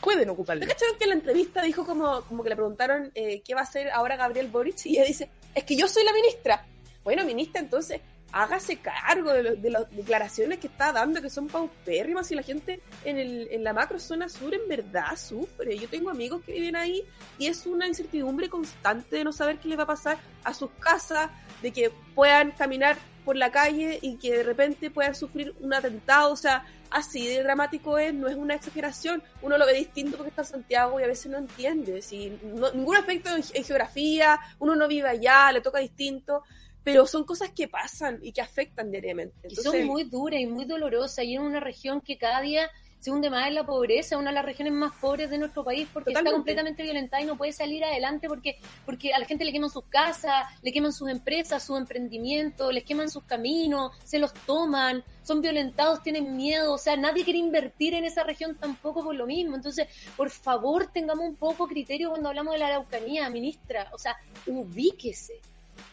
Pueden 0.00 0.28
ocuparlo. 0.28 0.64
¿No 0.64 0.72
cacharon 0.72 0.96
que 0.96 1.04
en 1.04 1.10
la 1.10 1.16
entrevista 1.16 1.62
dijo 1.62 1.84
como, 1.84 2.22
como 2.22 2.44
que 2.44 2.50
le 2.50 2.54
preguntaron 2.54 3.10
eh, 3.16 3.42
qué 3.44 3.54
va 3.54 3.62
a 3.62 3.64
hacer 3.64 3.90
ahora 3.90 4.16
Gabriel 4.16 4.46
Boric? 4.46 4.86
Y 4.86 4.96
ella 4.96 5.04
dice, 5.04 5.30
es 5.52 5.64
que 5.64 5.74
yo 5.74 5.88
soy 5.88 6.04
la 6.04 6.12
ministra. 6.12 6.64
Bueno, 7.02 7.24
ministra, 7.24 7.60
entonces 7.60 8.00
hágase 8.32 8.76
cargo 8.76 9.32
de, 9.32 9.56
de 9.56 9.70
las 9.70 9.90
declaraciones 9.90 10.58
que 10.58 10.66
está 10.66 10.92
dando, 10.92 11.22
que 11.22 11.30
son 11.30 11.46
paupérrimas 11.48 12.30
y 12.30 12.34
la 12.34 12.42
gente 12.42 12.80
en, 13.04 13.18
el, 13.18 13.48
en 13.50 13.64
la 13.64 13.72
macro 13.72 13.98
zona 13.98 14.28
sur 14.28 14.54
en 14.54 14.68
verdad 14.68 15.16
sufre. 15.16 15.78
Yo 15.78 15.88
tengo 15.88 16.10
amigos 16.10 16.42
que 16.44 16.52
viven 16.52 16.76
ahí 16.76 17.02
y 17.38 17.46
es 17.46 17.64
una 17.66 17.86
incertidumbre 17.88 18.48
constante 18.48 19.16
de 19.16 19.24
no 19.24 19.32
saber 19.32 19.58
qué 19.58 19.68
les 19.68 19.78
va 19.78 19.84
a 19.84 19.86
pasar 19.88 20.18
a 20.44 20.52
sus 20.52 20.70
casas, 20.78 21.30
de 21.62 21.72
que 21.72 21.90
puedan 22.14 22.50
caminar 22.52 22.96
por 23.24 23.36
la 23.36 23.50
calle 23.50 23.98
y 24.00 24.16
que 24.16 24.36
de 24.38 24.42
repente 24.42 24.90
puedan 24.90 25.14
sufrir 25.14 25.54
un 25.60 25.74
atentado. 25.74 26.32
O 26.32 26.36
sea, 26.36 26.64
así 26.90 27.26
de 27.26 27.42
dramático 27.42 27.98
es, 27.98 28.14
no 28.14 28.28
es 28.28 28.36
una 28.36 28.54
exageración. 28.54 29.22
Uno 29.42 29.58
lo 29.58 29.66
ve 29.66 29.74
distinto 29.74 30.16
porque 30.16 30.30
está 30.30 30.42
en 30.42 30.48
Santiago 30.48 31.00
y 31.00 31.02
a 31.02 31.06
veces 31.08 31.30
no 31.30 31.38
entiende. 31.38 32.00
Si 32.02 32.38
no- 32.42 32.72
ningún 32.72 32.96
aspecto 32.96 33.30
en, 33.34 33.42
en 33.52 33.64
geografía, 33.64 34.38
uno 34.58 34.76
no 34.76 34.86
vive 34.88 35.08
allá, 35.08 35.50
le 35.52 35.60
toca 35.60 35.78
distinto, 35.80 36.42
pero 36.84 37.06
son 37.06 37.24
cosas 37.24 37.50
que 37.50 37.68
pasan 37.68 38.18
y 38.22 38.32
que 38.32 38.40
afectan 38.40 38.90
diariamente. 38.90 39.48
Y 39.50 39.56
son 39.56 39.84
muy 39.84 40.04
duras 40.04 40.40
y 40.40 40.46
muy 40.46 40.64
dolorosas. 40.64 41.24
Y 41.24 41.34
en 41.34 41.42
una 41.42 41.60
región 41.60 42.00
que 42.00 42.16
cada 42.16 42.40
día 42.40 42.70
se 43.00 43.10
hunde 43.10 43.30
más 43.30 43.46
en 43.46 43.54
la 43.54 43.64
pobreza, 43.64 44.18
una 44.18 44.30
de 44.30 44.34
las 44.34 44.44
regiones 44.44 44.72
más 44.72 44.92
pobres 45.00 45.30
de 45.30 45.38
nuestro 45.38 45.64
país, 45.64 45.88
porque 45.92 46.10
está 46.10 46.30
completamente 46.30 46.82
violentada 46.82 47.22
y 47.22 47.26
no 47.26 47.36
puede 47.36 47.52
salir 47.52 47.84
adelante 47.84 48.28
porque, 48.28 48.58
porque 48.84 49.14
a 49.14 49.18
la 49.18 49.26
gente 49.26 49.44
le 49.44 49.52
queman 49.52 49.70
sus 49.70 49.84
casas, 49.84 50.46
le 50.62 50.72
queman 50.72 50.92
sus 50.92 51.08
empresas, 51.08 51.62
sus 51.62 51.78
emprendimientos, 51.78 52.72
les 52.72 52.84
queman 52.84 53.08
sus 53.08 53.22
caminos, 53.24 53.92
se 54.02 54.18
los 54.18 54.34
toman, 54.34 55.04
son 55.22 55.40
violentados, 55.40 56.02
tienen 56.02 56.36
miedo. 56.36 56.74
O 56.74 56.78
sea, 56.78 56.96
nadie 56.96 57.24
quiere 57.24 57.38
invertir 57.38 57.94
en 57.94 58.04
esa 58.04 58.24
región 58.24 58.56
tampoco 58.56 59.04
por 59.04 59.14
lo 59.14 59.26
mismo. 59.26 59.54
Entonces, 59.54 59.86
por 60.16 60.30
favor, 60.30 60.90
tengamos 60.92 61.24
un 61.24 61.36
poco 61.36 61.68
criterio 61.68 62.10
cuando 62.10 62.28
hablamos 62.28 62.54
de 62.54 62.58
la 62.58 62.66
Araucanía, 62.66 63.30
ministra. 63.30 63.90
O 63.92 63.98
sea, 63.98 64.16
ubíquese. 64.46 65.40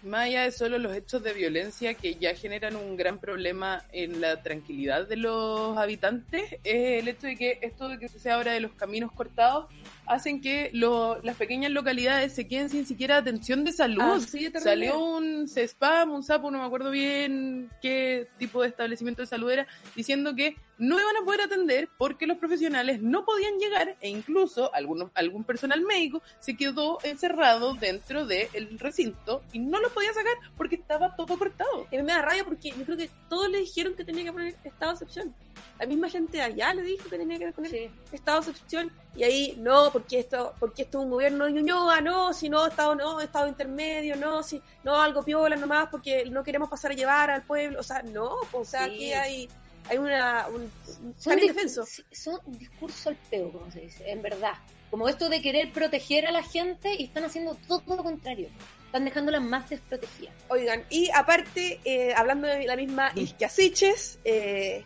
Más 0.05 0.25
allá 0.27 0.43
de 0.43 0.51
solo 0.51 0.77
los 0.77 0.95
hechos 0.95 1.23
de 1.23 1.33
violencia 1.33 1.95
que 1.95 2.15
ya 2.15 2.35
generan 2.35 2.75
un 2.75 2.95
gran 2.95 3.17
problema 3.19 3.83
en 3.91 4.21
la 4.21 4.41
tranquilidad 4.43 5.07
de 5.07 5.17
los 5.17 5.75
habitantes, 5.77 6.43
es 6.63 7.01
el 7.01 7.07
hecho 7.07 7.25
de 7.27 7.35
que 7.35 7.57
esto 7.63 7.89
de 7.89 7.97
que 7.97 8.07
se 8.07 8.29
ahora 8.29 8.51
de 8.53 8.59
los 8.59 8.73
caminos 8.73 9.11
cortados 9.11 9.65
hacen 10.05 10.39
que 10.41 10.69
lo- 10.73 11.19
las 11.23 11.35
pequeñas 11.35 11.71
localidades 11.71 12.33
se 12.33 12.47
queden 12.47 12.69
sin 12.69 12.85
siquiera 12.85 13.17
atención 13.17 13.63
de 13.63 13.71
salud. 13.71 14.03
Terrible. 14.51 14.87
Salió 14.89 15.03
un 15.03 15.47
CESPAM, 15.47 16.11
un 16.11 16.23
SAPO, 16.23 16.51
no 16.51 16.59
me 16.59 16.65
acuerdo 16.65 16.91
bien 16.91 17.71
qué 17.81 18.27
tipo 18.37 18.61
de 18.61 18.67
establecimiento 18.67 19.23
de 19.23 19.27
salud 19.27 19.49
era, 19.49 19.65
diciendo 19.95 20.35
que 20.35 20.55
no 20.77 20.99
iban 20.99 21.15
a 21.17 21.25
poder 21.25 21.41
atender 21.41 21.89
porque 21.97 22.27
los 22.27 22.37
profesionales 22.37 23.01
no 23.01 23.23
podían 23.25 23.57
llegar 23.59 23.95
e 24.01 24.09
incluso 24.09 24.73
algunos, 24.73 25.09
algún 25.15 25.43
personal 25.43 25.81
médico 25.81 26.21
se 26.39 26.57
quedó 26.57 26.99
encerrado 27.03 27.73
dentro 27.75 28.25
del 28.25 28.77
recinto 28.79 29.41
y 29.53 29.59
no 29.59 29.79
lo 29.79 29.89
podía 29.89 30.13
sacar 30.13 30.33
porque 30.57 30.75
estaba 30.75 31.15
todo 31.15 31.37
cortado. 31.37 31.87
Y 31.91 31.97
me 31.97 32.13
da 32.13 32.21
rabia 32.21 32.43
porque 32.43 32.71
yo 32.71 32.83
creo 32.85 32.97
que 32.97 33.09
todos 33.29 33.49
le 33.49 33.59
dijeron 33.59 33.93
que 33.95 34.03
tenía 34.03 34.25
que 34.25 34.33
poner 34.33 34.55
estado 34.63 34.91
de 34.91 34.95
excepción. 35.05 35.33
La 35.79 35.85
misma 35.85 36.09
gente 36.09 36.37
de 36.37 36.43
allá 36.43 36.73
le 36.73 36.83
dijo 36.83 37.09
que 37.09 37.17
tenía 37.17 37.37
que 37.39 37.51
poner 37.51 37.71
Sí. 37.71 37.89
estado 38.11 38.41
de 38.41 38.51
excepción 38.51 38.91
y 39.15 39.23
ahí 39.23 39.55
no, 39.57 39.91
porque 39.91 40.19
esto, 40.19 40.53
porque 40.59 40.83
esto 40.83 40.99
es 40.99 41.05
un 41.05 41.11
gobierno 41.11 41.45
de 41.45 41.53
Ñuñoa, 41.53 42.01
no, 42.01 42.33
si 42.33 42.49
no, 42.49 42.65
estado 42.67 42.95
no, 42.95 43.19
estado 43.21 43.47
intermedio, 43.47 44.15
no, 44.17 44.43
si 44.43 44.61
no, 44.83 45.01
algo 45.01 45.23
piola 45.23 45.55
nomás 45.55 45.87
porque 45.89 46.25
no 46.29 46.43
queremos 46.43 46.69
pasar 46.69 46.91
a 46.91 46.95
llevar 46.95 47.29
al 47.29 47.43
pueblo, 47.43 47.79
o 47.79 47.83
sea, 47.83 48.01
no, 48.03 48.31
pues, 48.51 48.67
o 48.67 48.71
sea, 48.71 48.85
Sí. 48.87 48.91
aquí 48.93 49.13
hay 49.13 49.49
hay 49.89 49.97
una, 49.97 50.47
un, 50.47 50.71
Son, 51.17 51.33
jardín 51.33 51.49
dis- 51.49 51.53
defenso. 51.53 51.85
sí, 51.85 52.03
son 52.11 52.39
un 52.45 52.57
discurso 52.57 53.09
al 53.09 53.15
peo, 53.29 53.51
como 53.51 53.69
se 53.71 53.81
dice, 53.81 54.09
en 54.09 54.21
verdad. 54.21 54.53
Como 54.91 55.09
esto 55.09 55.29
de 55.29 55.41
querer 55.41 55.71
proteger 55.73 56.25
a 56.27 56.31
la 56.31 56.43
gente 56.43 56.95
y 56.97 57.05
están 57.05 57.25
haciendo 57.25 57.55
todo 57.67 57.83
lo 57.95 58.03
contrario. 58.03 58.49
Están 58.85 59.03
dejándola 59.05 59.39
más 59.39 59.69
desprotegida. 59.69 60.31
Oigan, 60.47 60.83
y 60.89 61.09
aparte, 61.13 61.79
eh, 61.83 62.13
hablando 62.15 62.47
de 62.47 62.65
la 62.65 62.75
misma 62.77 63.11
Isquia 63.15 63.49
Siches, 63.49 64.19
eh, 64.23 64.85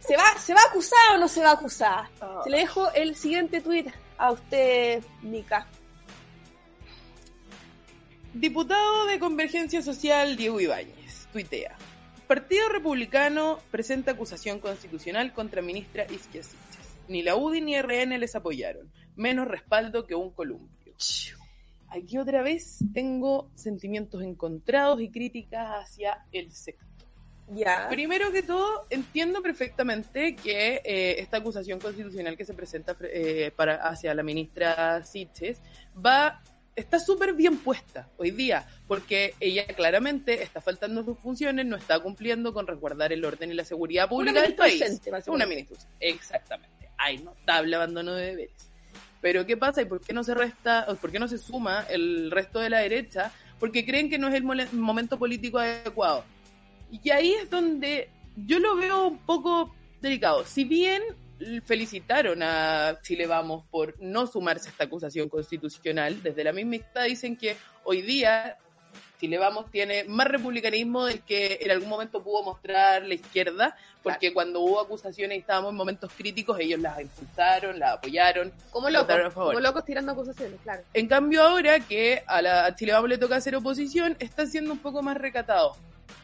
¿se, 0.00 0.16
va, 0.16 0.38
¿se 0.38 0.54
va 0.54 0.60
a 0.60 0.68
acusar 0.70 1.16
o 1.16 1.18
no 1.18 1.26
se 1.26 1.42
va 1.42 1.50
a 1.50 1.54
acusar? 1.54 2.08
Se 2.44 2.50
le 2.50 2.58
dejo 2.58 2.90
el 2.92 3.16
siguiente 3.16 3.60
tuit 3.60 3.88
a 4.16 4.30
usted, 4.30 5.02
Mica. 5.22 5.66
Diputado 8.34 9.06
de 9.06 9.18
Convergencia 9.18 9.82
Social 9.82 10.36
Diego 10.36 10.60
Ibáñez, 10.60 11.26
tuitea. 11.32 11.76
Partido 12.28 12.68
Republicano 12.68 13.58
presenta 13.70 14.10
acusación 14.10 14.60
constitucional 14.60 15.32
contra 15.32 15.62
ministra 15.62 16.04
Isquia. 16.04 16.42
Ni 17.08 17.22
la 17.22 17.36
UDI 17.36 17.62
ni 17.62 17.80
RN 17.80 18.18
les 18.18 18.36
apoyaron. 18.36 18.92
Menos 19.16 19.48
respaldo 19.48 20.06
que 20.06 20.14
un 20.14 20.30
columpio. 20.30 20.92
Aquí 21.88 22.18
otra 22.18 22.42
vez 22.42 22.80
tengo 22.92 23.50
sentimientos 23.54 24.22
encontrados 24.22 25.00
y 25.00 25.08
críticas 25.08 25.68
hacia 25.82 26.26
el 26.30 26.52
sector. 26.52 26.86
Ya. 27.50 27.88
Primero 27.88 28.30
que 28.30 28.42
todo, 28.42 28.84
entiendo 28.90 29.40
perfectamente 29.40 30.36
que 30.36 30.82
eh, 30.84 31.20
esta 31.20 31.38
acusación 31.38 31.80
constitucional 31.80 32.36
que 32.36 32.44
se 32.44 32.52
presenta 32.52 32.94
eh, 33.04 33.52
para, 33.56 33.76
hacia 33.76 34.12
la 34.12 34.22
ministra 34.22 35.02
Siches 35.02 35.62
va 35.96 36.42
está 36.78 37.00
súper 37.00 37.34
bien 37.34 37.58
puesta 37.58 38.08
hoy 38.16 38.30
día, 38.30 38.66
porque 38.86 39.34
ella 39.40 39.66
claramente 39.66 40.42
está 40.42 40.60
faltando 40.60 41.04
sus 41.04 41.18
funciones, 41.18 41.66
no 41.66 41.76
está 41.76 41.98
cumpliendo 42.00 42.52
con 42.52 42.66
resguardar 42.66 43.12
el 43.12 43.24
orden 43.24 43.50
y 43.50 43.54
la 43.54 43.64
seguridad 43.64 44.08
pública 44.08 44.42
del 44.42 44.54
país. 44.54 44.82
Una 45.26 45.46
ministra 45.46 45.76
exactamente. 46.00 46.90
Hay 46.96 47.18
notable 47.18 47.76
abandono 47.76 48.14
de 48.14 48.26
deberes. 48.26 48.70
Pero 49.20 49.44
¿qué 49.44 49.56
pasa 49.56 49.82
y 49.82 49.86
por 49.86 50.00
qué 50.00 50.12
no 50.12 50.22
se 50.22 50.34
resta, 50.34 50.86
o 50.88 50.94
por 50.94 51.10
qué 51.10 51.18
no 51.18 51.26
se 51.26 51.38
suma 51.38 51.84
el 51.90 52.30
resto 52.30 52.60
de 52.60 52.70
la 52.70 52.78
derecha? 52.78 53.32
Porque 53.58 53.84
creen 53.84 54.08
que 54.08 54.18
no 54.18 54.28
es 54.28 54.34
el 54.34 54.44
momento 54.44 55.18
político 55.18 55.58
adecuado. 55.58 56.24
Y 56.90 57.10
ahí 57.10 57.32
es 57.32 57.50
donde 57.50 58.10
yo 58.36 58.60
lo 58.60 58.76
veo 58.76 59.08
un 59.08 59.18
poco 59.18 59.74
delicado. 60.00 60.46
Si 60.46 60.62
bien 60.64 61.02
felicitaron 61.64 62.42
a 62.42 62.98
Chile 63.02 63.26
Vamos 63.26 63.64
por 63.70 63.94
no 64.00 64.26
sumarse 64.26 64.68
a 64.68 64.72
esta 64.72 64.84
acusación 64.84 65.28
constitucional, 65.28 66.22
desde 66.22 66.44
la 66.44 66.52
misma 66.52 66.72
lista 66.72 67.02
dicen 67.04 67.36
que 67.36 67.56
hoy 67.84 68.02
día 68.02 68.58
Chile 69.20 69.38
Vamos 69.38 69.70
tiene 69.70 70.04
más 70.04 70.28
republicanismo 70.28 71.06
del 71.06 71.22
que 71.22 71.58
en 71.60 71.70
algún 71.70 71.88
momento 71.88 72.22
pudo 72.22 72.42
mostrar 72.44 73.04
la 73.04 73.14
izquierda, 73.14 73.76
porque 74.02 74.32
cuando 74.32 74.60
hubo 74.60 74.80
acusaciones 74.80 75.36
y 75.36 75.40
estábamos 75.40 75.72
en 75.72 75.76
momentos 75.76 76.12
críticos, 76.16 76.58
ellos 76.60 76.80
las 76.80 77.00
impulsaron, 77.00 77.78
las 77.78 77.96
apoyaron. 77.98 78.52
Como 78.70 78.86
a 78.86 78.90
locos, 78.90 79.34
favor. 79.34 79.54
como 79.54 79.60
locos 79.60 79.84
tirando 79.84 80.12
acusaciones, 80.12 80.60
claro. 80.62 80.82
En 80.94 81.08
cambio 81.08 81.42
ahora 81.42 81.80
que 81.80 82.22
a, 82.26 82.40
la, 82.40 82.66
a 82.66 82.74
Chile 82.74 82.92
Vamos 82.92 83.08
le 83.08 83.18
toca 83.18 83.36
hacer 83.36 83.56
oposición, 83.56 84.16
está 84.20 84.46
siendo 84.46 84.72
un 84.72 84.78
poco 84.78 85.02
más 85.02 85.16
recatado. 85.16 85.76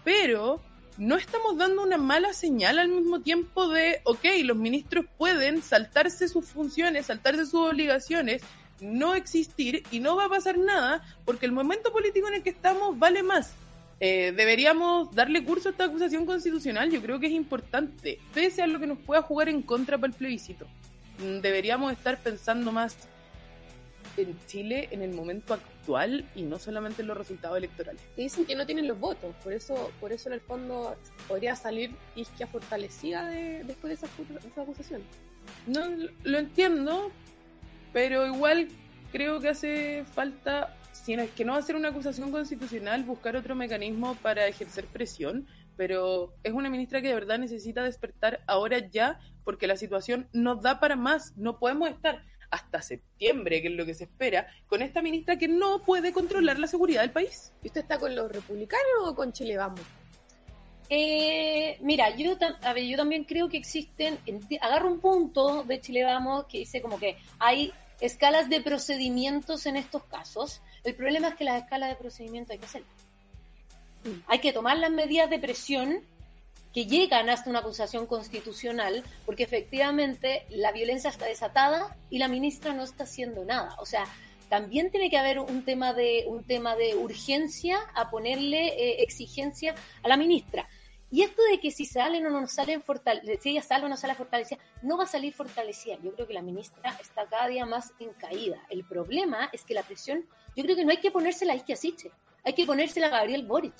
Pero 0.04 0.60
no 0.96 1.16
estamos 1.16 1.56
dando 1.56 1.82
una 1.82 1.98
mala 1.98 2.32
señal 2.32 2.78
al 2.78 2.88
mismo 2.88 3.20
tiempo 3.20 3.68
de, 3.68 4.00
ok, 4.04 4.24
los 4.44 4.56
ministros 4.56 5.06
pueden 5.18 5.62
saltarse 5.62 6.28
sus 6.28 6.46
funciones, 6.46 7.06
saltarse 7.06 7.46
sus 7.46 7.70
obligaciones, 7.72 8.42
no 8.80 9.14
existir 9.14 9.82
y 9.90 10.00
no 10.00 10.16
va 10.16 10.26
a 10.26 10.28
pasar 10.28 10.58
nada 10.58 11.02
porque 11.24 11.46
el 11.46 11.52
momento 11.52 11.92
político 11.92 12.28
en 12.28 12.34
el 12.34 12.42
que 12.42 12.50
estamos 12.50 12.98
vale 12.98 13.22
más. 13.22 13.52
Eh, 14.00 14.32
deberíamos 14.36 15.14
darle 15.14 15.44
curso 15.44 15.68
a 15.68 15.72
esta 15.72 15.84
acusación 15.84 16.26
constitucional, 16.26 16.90
yo 16.90 17.00
creo 17.00 17.20
que 17.20 17.26
es 17.26 17.32
importante, 17.32 18.18
pese 18.34 18.62
a 18.62 18.66
lo 18.66 18.80
que 18.80 18.86
nos 18.86 18.98
pueda 18.98 19.22
jugar 19.22 19.48
en 19.48 19.62
contra 19.62 19.98
para 19.98 20.12
el 20.12 20.18
plebiscito. 20.18 20.66
Mm, 21.18 21.40
Deberíamos 21.40 21.92
estar 21.92 22.18
pensando 22.18 22.72
más 22.72 22.96
en 24.16 24.38
Chile 24.46 24.88
en 24.90 25.02
el 25.02 25.12
momento 25.12 25.54
actual 25.54 26.28
y 26.34 26.42
no 26.42 26.58
solamente 26.58 27.02
en 27.02 27.08
los 27.08 27.16
resultados 27.16 27.58
electorales. 27.58 28.00
Y 28.16 28.22
dicen 28.22 28.44
que 28.46 28.54
no 28.54 28.66
tienen 28.66 28.86
los 28.88 28.98
votos, 28.98 29.34
por 29.42 29.52
eso, 29.52 29.90
por 30.00 30.12
eso 30.12 30.28
en 30.28 30.34
el 30.34 30.40
fondo 30.40 30.96
podría 31.28 31.56
salir 31.56 31.94
Isquia 32.14 32.46
fortalecida 32.46 33.26
de- 33.28 33.64
después 33.64 33.88
de 33.90 34.06
esa, 34.06 34.14
esa 34.46 34.62
acusación. 34.62 35.02
No 35.66 35.80
lo 36.22 36.38
entiendo, 36.38 37.10
pero 37.92 38.26
igual 38.26 38.68
creo 39.12 39.40
que 39.40 39.48
hace 39.50 40.04
falta, 40.12 40.76
si 40.92 41.16
no 41.16 41.22
es 41.22 41.30
que 41.30 41.44
no 41.44 41.52
va 41.52 41.58
a 41.58 41.62
ser 41.62 41.76
una 41.76 41.88
acusación 41.88 42.30
constitucional, 42.30 43.04
buscar 43.04 43.36
otro 43.36 43.54
mecanismo 43.54 44.16
para 44.16 44.46
ejercer 44.46 44.86
presión, 44.86 45.46
pero 45.76 46.34
es 46.44 46.52
una 46.52 46.70
ministra 46.70 47.02
que 47.02 47.08
de 47.08 47.14
verdad 47.14 47.38
necesita 47.38 47.82
despertar 47.82 48.40
ahora 48.46 48.78
ya, 48.78 49.18
porque 49.44 49.66
la 49.66 49.76
situación 49.76 50.28
no 50.32 50.56
da 50.56 50.80
para 50.80 50.96
más, 50.96 51.36
no 51.36 51.58
podemos 51.58 51.90
estar 51.90 52.24
hasta 52.54 52.80
septiembre, 52.80 53.60
que 53.60 53.68
es 53.68 53.74
lo 53.74 53.84
que 53.84 53.94
se 53.94 54.04
espera, 54.04 54.46
con 54.66 54.80
esta 54.82 55.02
ministra 55.02 55.36
que 55.36 55.48
no 55.48 55.82
puede 55.82 56.12
controlar 56.12 56.58
la 56.58 56.66
seguridad 56.66 57.02
del 57.02 57.10
país. 57.10 57.52
¿Y 57.62 57.66
usted 57.68 57.80
está 57.82 57.98
con 57.98 58.14
los 58.14 58.30
republicanos 58.30 58.84
o 59.06 59.14
con 59.14 59.32
Chile 59.32 59.56
Vamos? 59.56 59.80
Eh, 60.90 61.78
mira, 61.80 62.14
yo, 62.14 62.38
tam- 62.38 62.56
a 62.62 62.72
ver, 62.72 62.84
yo 62.84 62.96
también 62.96 63.24
creo 63.24 63.48
que 63.48 63.56
existen, 63.56 64.18
agarro 64.60 64.90
un 64.92 65.00
punto 65.00 65.64
de 65.64 65.80
Chile 65.80 66.04
Vamos 66.04 66.46
que 66.46 66.58
dice 66.58 66.80
como 66.80 66.98
que 66.98 67.16
hay 67.38 67.72
escalas 68.00 68.48
de 68.48 68.60
procedimientos 68.60 69.66
en 69.66 69.76
estos 69.76 70.04
casos. 70.04 70.60
El 70.84 70.94
problema 70.94 71.28
es 71.28 71.34
que 71.36 71.44
las 71.44 71.62
escalas 71.62 71.88
de 71.88 71.96
procedimiento 71.96 72.52
hay 72.52 72.58
que 72.58 72.66
hacerlas. 72.66 72.92
Hay 74.26 74.38
que 74.40 74.52
tomar 74.52 74.76
las 74.78 74.90
medidas 74.90 75.30
de 75.30 75.38
presión 75.38 76.00
que 76.74 76.86
llegan 76.86 77.30
hasta 77.30 77.48
una 77.48 77.60
acusación 77.60 78.06
constitucional, 78.06 79.04
porque 79.24 79.44
efectivamente 79.44 80.44
la 80.50 80.72
violencia 80.72 81.08
está 81.08 81.26
desatada 81.26 81.96
y 82.10 82.18
la 82.18 82.26
ministra 82.26 82.74
no 82.74 82.82
está 82.82 83.04
haciendo 83.04 83.44
nada. 83.44 83.76
O 83.78 83.86
sea, 83.86 84.04
también 84.48 84.90
tiene 84.90 85.08
que 85.08 85.16
haber 85.16 85.38
un 85.38 85.64
tema 85.64 85.94
de 85.94 86.24
un 86.26 86.44
tema 86.44 86.74
de 86.74 86.96
urgencia 86.96 87.78
a 87.94 88.10
ponerle 88.10 88.68
eh, 88.68 89.02
exigencia 89.02 89.74
a 90.02 90.08
la 90.08 90.16
ministra. 90.16 90.68
Y 91.10 91.22
esto 91.22 91.42
de 91.48 91.60
que 91.60 91.70
si 91.70 91.86
salen 91.86 92.26
o 92.26 92.30
no 92.30 92.44
salen 92.48 92.82
si 93.40 93.50
ella 93.50 93.62
sale 93.62 93.84
o 93.84 93.88
no 93.88 93.96
sale 93.96 94.16
fortalecida, 94.16 94.58
no 94.82 94.98
va 94.98 95.04
a 95.04 95.06
salir 95.06 95.32
fortalecida. 95.32 95.96
Yo 96.02 96.12
creo 96.12 96.26
que 96.26 96.34
la 96.34 96.42
ministra 96.42 96.98
está 97.00 97.24
cada 97.26 97.46
día 97.46 97.64
más 97.66 97.92
en 98.00 98.12
caída. 98.14 98.60
El 98.68 98.84
problema 98.84 99.48
es 99.52 99.64
que 99.64 99.74
la 99.74 99.84
presión, 99.84 100.26
yo 100.56 100.64
creo 100.64 100.74
que 100.74 100.84
no 100.84 100.90
hay 100.90 100.96
que 100.96 101.12
ponérsela 101.12 101.52
a 101.52 101.56
Isquia 101.56 101.76
Siche, 101.76 102.10
hay 102.44 102.52
que 102.52 102.66
ponérsela 102.66 103.06
a 103.06 103.10
Gabriel 103.10 103.44
Boric. 103.46 103.74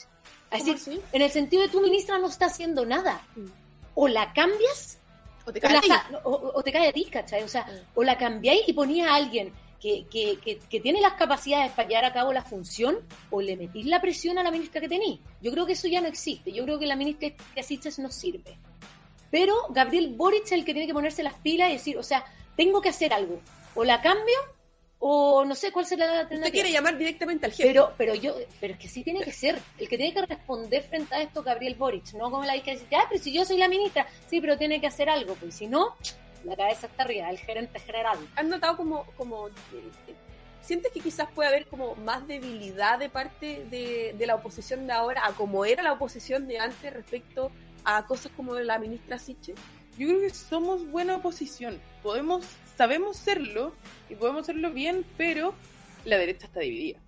En 1.13 1.23
el 1.23 1.31
sentido 1.31 1.63
de 1.63 1.69
tu 1.69 1.81
ministra 1.81 2.19
no 2.19 2.29
está 2.29 2.47
haciendo 2.47 2.85
nada. 2.87 3.21
Mm. 3.37 3.47
O 3.95 4.09
la 4.09 4.33
cambias 4.33 4.99
¿O 5.47 5.53
te 5.53 5.59
o, 5.65 5.69
la 5.71 5.81
cae 5.81 5.91
ja- 5.91 6.11
o- 6.25 6.31
o- 6.31 6.59
o 6.59 6.63
te 6.63 6.73
cae 6.73 6.89
a 6.89 6.93
ti, 6.93 7.05
¿cachai? 7.05 7.43
O 7.43 7.49
sea, 7.49 7.63
Mm. 7.65 7.99
o 7.99 8.03
la 8.05 8.17
cambiáis 8.17 8.63
y 8.69 8.73
ponía 8.73 9.11
a 9.11 9.17
alguien 9.17 9.53
que, 9.81 10.07
que, 10.11 10.39
que, 10.39 10.59
que 10.59 10.81
tiene 10.81 11.01
las 11.03 11.13
capacidades 11.15 11.71
para 11.73 11.87
llevar 11.89 12.07
a 12.07 12.13
cabo 12.15 12.33
la 12.33 12.43
función, 12.43 13.01
o 13.31 13.43
le 13.43 13.55
metís 13.57 13.85
la 13.85 14.01
presión 14.01 14.39
a 14.39 14.43
la 14.43 14.51
ministra 14.51 14.81
que 14.81 14.89
tenéis. 14.89 15.21
Yo 15.43 15.53
creo 15.53 15.67
que 15.67 15.75
eso 15.75 15.87
ya 15.89 16.01
no 16.01 16.09
existe. 16.09 16.51
Yo 16.53 16.65
creo 16.65 16.79
que 16.79 16.87
la 16.87 16.97
ministra 16.97 17.31
que 17.53 17.61
asistes 17.61 17.99
no 17.99 18.11
sirve. 18.11 18.57
Pero 19.31 19.55
Gabriel 19.71 20.15
Boric 20.17 20.45
es 20.45 20.53
el 20.53 20.65
que 20.65 20.73
tiene 20.73 20.87
que 20.87 20.95
ponerse 20.95 21.23
las 21.23 21.35
pilas 21.35 21.69
y 21.69 21.75
decir, 21.75 21.99
o 21.99 22.03
sea, 22.03 22.25
tengo 22.57 22.81
que 22.81 22.89
hacer 22.89 23.13
algo. 23.13 23.41
O 23.75 23.85
la 23.85 24.01
cambio, 24.01 24.37
o 24.99 25.45
no 25.45 25.55
sé 25.55 25.71
cuál 25.73 25.85
será 25.87 26.07
la 26.07 26.13
Usted 26.13 26.23
alternativa. 26.23 26.53
quiere 26.53 26.73
llamar 26.73 26.97
directamente 26.97 27.47
al 27.47 27.53
jefe. 27.53 27.69
Pero, 27.69 27.93
pero 27.99 28.15
yo, 28.15 28.35
pero 28.61 28.75
es 28.75 28.79
que 28.79 28.89
sí 28.89 29.03
tiene 29.03 29.23
que 29.23 29.33
ser. 29.33 29.59
El 29.79 29.89
que 29.89 29.97
tiene 29.97 30.15
que 30.15 30.25
responder 30.25 30.83
frente 30.83 31.15
a 31.15 31.23
esto 31.23 31.41
es 31.41 31.47
Gabriel 31.47 31.75
Boric, 31.75 32.13
no 32.15 32.31
como 32.31 32.45
la 32.45 32.61
que 32.63 32.73
dice, 32.73 32.87
ah, 32.97 33.05
pero 33.09 33.23
si 33.23 33.33
yo 33.33 33.45
soy 33.45 33.59
la 33.59 33.69
ministra, 33.69 34.07
sí, 34.29 34.41
pero 34.41 34.57
tiene 34.57 34.81
que 34.81 34.87
hacer 34.87 35.09
algo, 35.11 35.35
pues 35.35 35.55
si 35.55 35.67
no, 35.67 35.97
la 36.45 36.57
cabeza 36.57 36.87
está 36.87 37.03
arriba, 37.03 37.31
el 37.31 37.39
gerente 37.39 37.79
general. 37.81 38.19
¿Has 38.37 38.45
notado 38.47 38.77
como, 38.77 39.05
como 39.17 39.49
sientes 40.63 40.93
que 40.93 41.01
quizás 41.01 41.29
puede 41.35 41.49
haber 41.51 41.67
como 41.67 41.95
más 41.97 42.27
debilidad 42.27 42.99
de 42.99 43.09
parte 43.11 43.67
de, 43.71 44.15
de 44.17 44.27
la 44.27 44.37
oposición 44.37 44.87
de 44.87 44.93
ahora 44.95 45.27
a 45.27 45.33
como 45.33 45.65
era 45.65 45.83
la 45.83 45.93
oposición 45.93 46.47
de 46.47 46.59
antes 46.59 46.93
respecto 46.93 47.51
a 47.85 48.07
cosas 48.07 48.33
como 48.35 48.55
la 48.55 48.79
ministra 48.79 49.19
Siche? 49.19 49.55
Yo 49.99 50.09
creo 50.09 50.21
que 50.23 50.31
somos 50.31 50.91
buena 50.91 51.17
oposición. 51.17 51.81
Podemos, 52.03 52.45
sabemos 52.77 53.17
serlo 53.17 53.73
y 54.09 54.15
podemos 54.15 54.47
serlo 54.47 54.73
bien, 54.73 55.05
pero 55.17 55.55
la 56.05 56.19
derecha 56.19 56.47
está 56.47 56.61
dividida. 56.61 57.01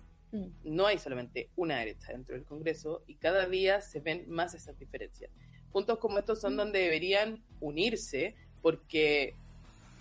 No 0.63 0.85
hay 0.85 0.99
solamente 0.99 1.49
una 1.55 1.77
derecha 1.79 2.11
dentro 2.11 2.35
del 2.35 2.43
Congreso 2.43 3.03
y 3.07 3.15
cada 3.15 3.45
día 3.47 3.81
se 3.81 3.99
ven 3.99 4.25
más 4.27 4.53
esas 4.53 4.77
diferencias. 4.77 5.31
Puntos 5.71 5.99
como 5.99 6.19
estos 6.19 6.41
son 6.41 6.57
donde 6.57 6.79
deberían 6.79 7.43
unirse 7.59 8.35
porque 8.61 9.35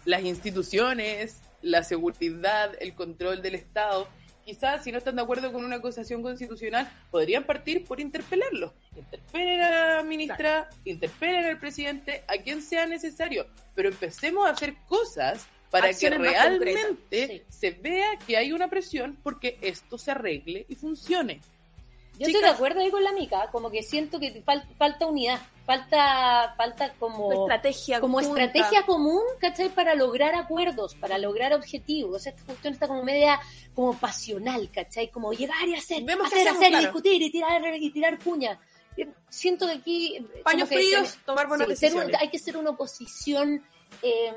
las 0.04 0.24
instituciones, 0.24 1.40
la 1.62 1.82
seguridad, 1.82 2.72
el 2.80 2.94
control 2.94 3.42
del 3.42 3.54
Estado, 3.54 4.08
quizás 4.44 4.84
si 4.84 4.92
no 4.92 4.98
están 4.98 5.16
de 5.16 5.22
acuerdo 5.22 5.52
con 5.52 5.64
una 5.64 5.76
acusación 5.76 6.22
constitucional, 6.22 6.90
podrían 7.10 7.44
partir 7.44 7.84
por 7.84 8.00
interpelarlo. 8.00 8.74
Interpelen 8.96 9.60
a 9.60 9.96
la 9.96 10.02
ministra, 10.02 10.70
interpelen 10.84 11.44
al 11.44 11.58
presidente, 11.58 12.24
a 12.28 12.38
quien 12.38 12.62
sea 12.62 12.86
necesario, 12.86 13.46
pero 13.74 13.88
empecemos 13.88 14.46
a 14.46 14.50
hacer 14.50 14.76
cosas 14.88 15.46
para 15.70 15.88
Acciones 15.88 16.18
que 16.18 16.24
realmente 16.38 17.26
Sí. 17.26 17.42
se 17.48 17.70
vea 17.72 18.18
que 18.26 18.36
hay 18.36 18.52
una 18.52 18.68
presión 18.68 19.18
porque 19.22 19.58
esto 19.60 19.98
se 19.98 20.10
arregle 20.12 20.64
y 20.68 20.74
funcione. 20.74 21.40
Yo 22.18 22.26
estoy 22.28 22.40
de 22.40 22.48
acuerdo 22.48 22.80
ahí 22.80 22.90
con 22.90 23.04
la 23.04 23.12
mica, 23.12 23.50
como 23.52 23.70
que 23.70 23.82
siento 23.82 24.18
que 24.18 24.42
fal- 24.42 24.66
falta 24.78 25.04
unidad, 25.04 25.38
falta, 25.66 26.54
falta 26.56 26.94
como 26.94 27.30
estrategia 27.30 28.00
como 28.00 28.20
estrategia 28.20 28.86
común, 28.86 29.20
¿cachai? 29.38 29.68
Para 29.68 29.94
lograr 29.94 30.34
acuerdos, 30.34 30.94
para 30.94 31.18
lograr 31.18 31.52
objetivos. 31.52 32.16
O 32.16 32.18
sea, 32.18 32.32
esta 32.32 32.42
cuestión 32.46 32.72
está 32.72 32.88
como 32.88 33.02
media 33.04 33.38
como 33.74 33.92
pasional, 33.98 34.70
¿cachai? 34.72 35.10
Como 35.10 35.32
llegar 35.34 35.68
y 35.68 35.74
hacer, 35.74 36.04
Vemos 36.04 36.28
hacer, 36.28 36.48
hacemos, 36.48 36.62
hacer 36.62 36.72
y 36.72 36.78
discutir 36.78 37.20
y 37.20 37.30
tirar 37.30 37.62
y 37.76 37.90
tirar 37.90 38.18
puña. 38.18 38.58
Siento 39.28 39.66
que 39.66 39.72
aquí 39.74 40.16
eh, 40.16 40.24
Paños 40.42 40.70
que 40.70 40.76
fríos, 40.76 41.18
tomar 41.26 41.46
buenas 41.48 41.68
sí, 41.68 41.76
ser 41.76 41.90
un- 41.92 41.98
decisiones. 41.98 42.22
hay 42.22 42.30
que 42.30 42.38
ser 42.38 42.56
una 42.56 42.70
oposición 42.70 43.62
eh, 44.02 44.32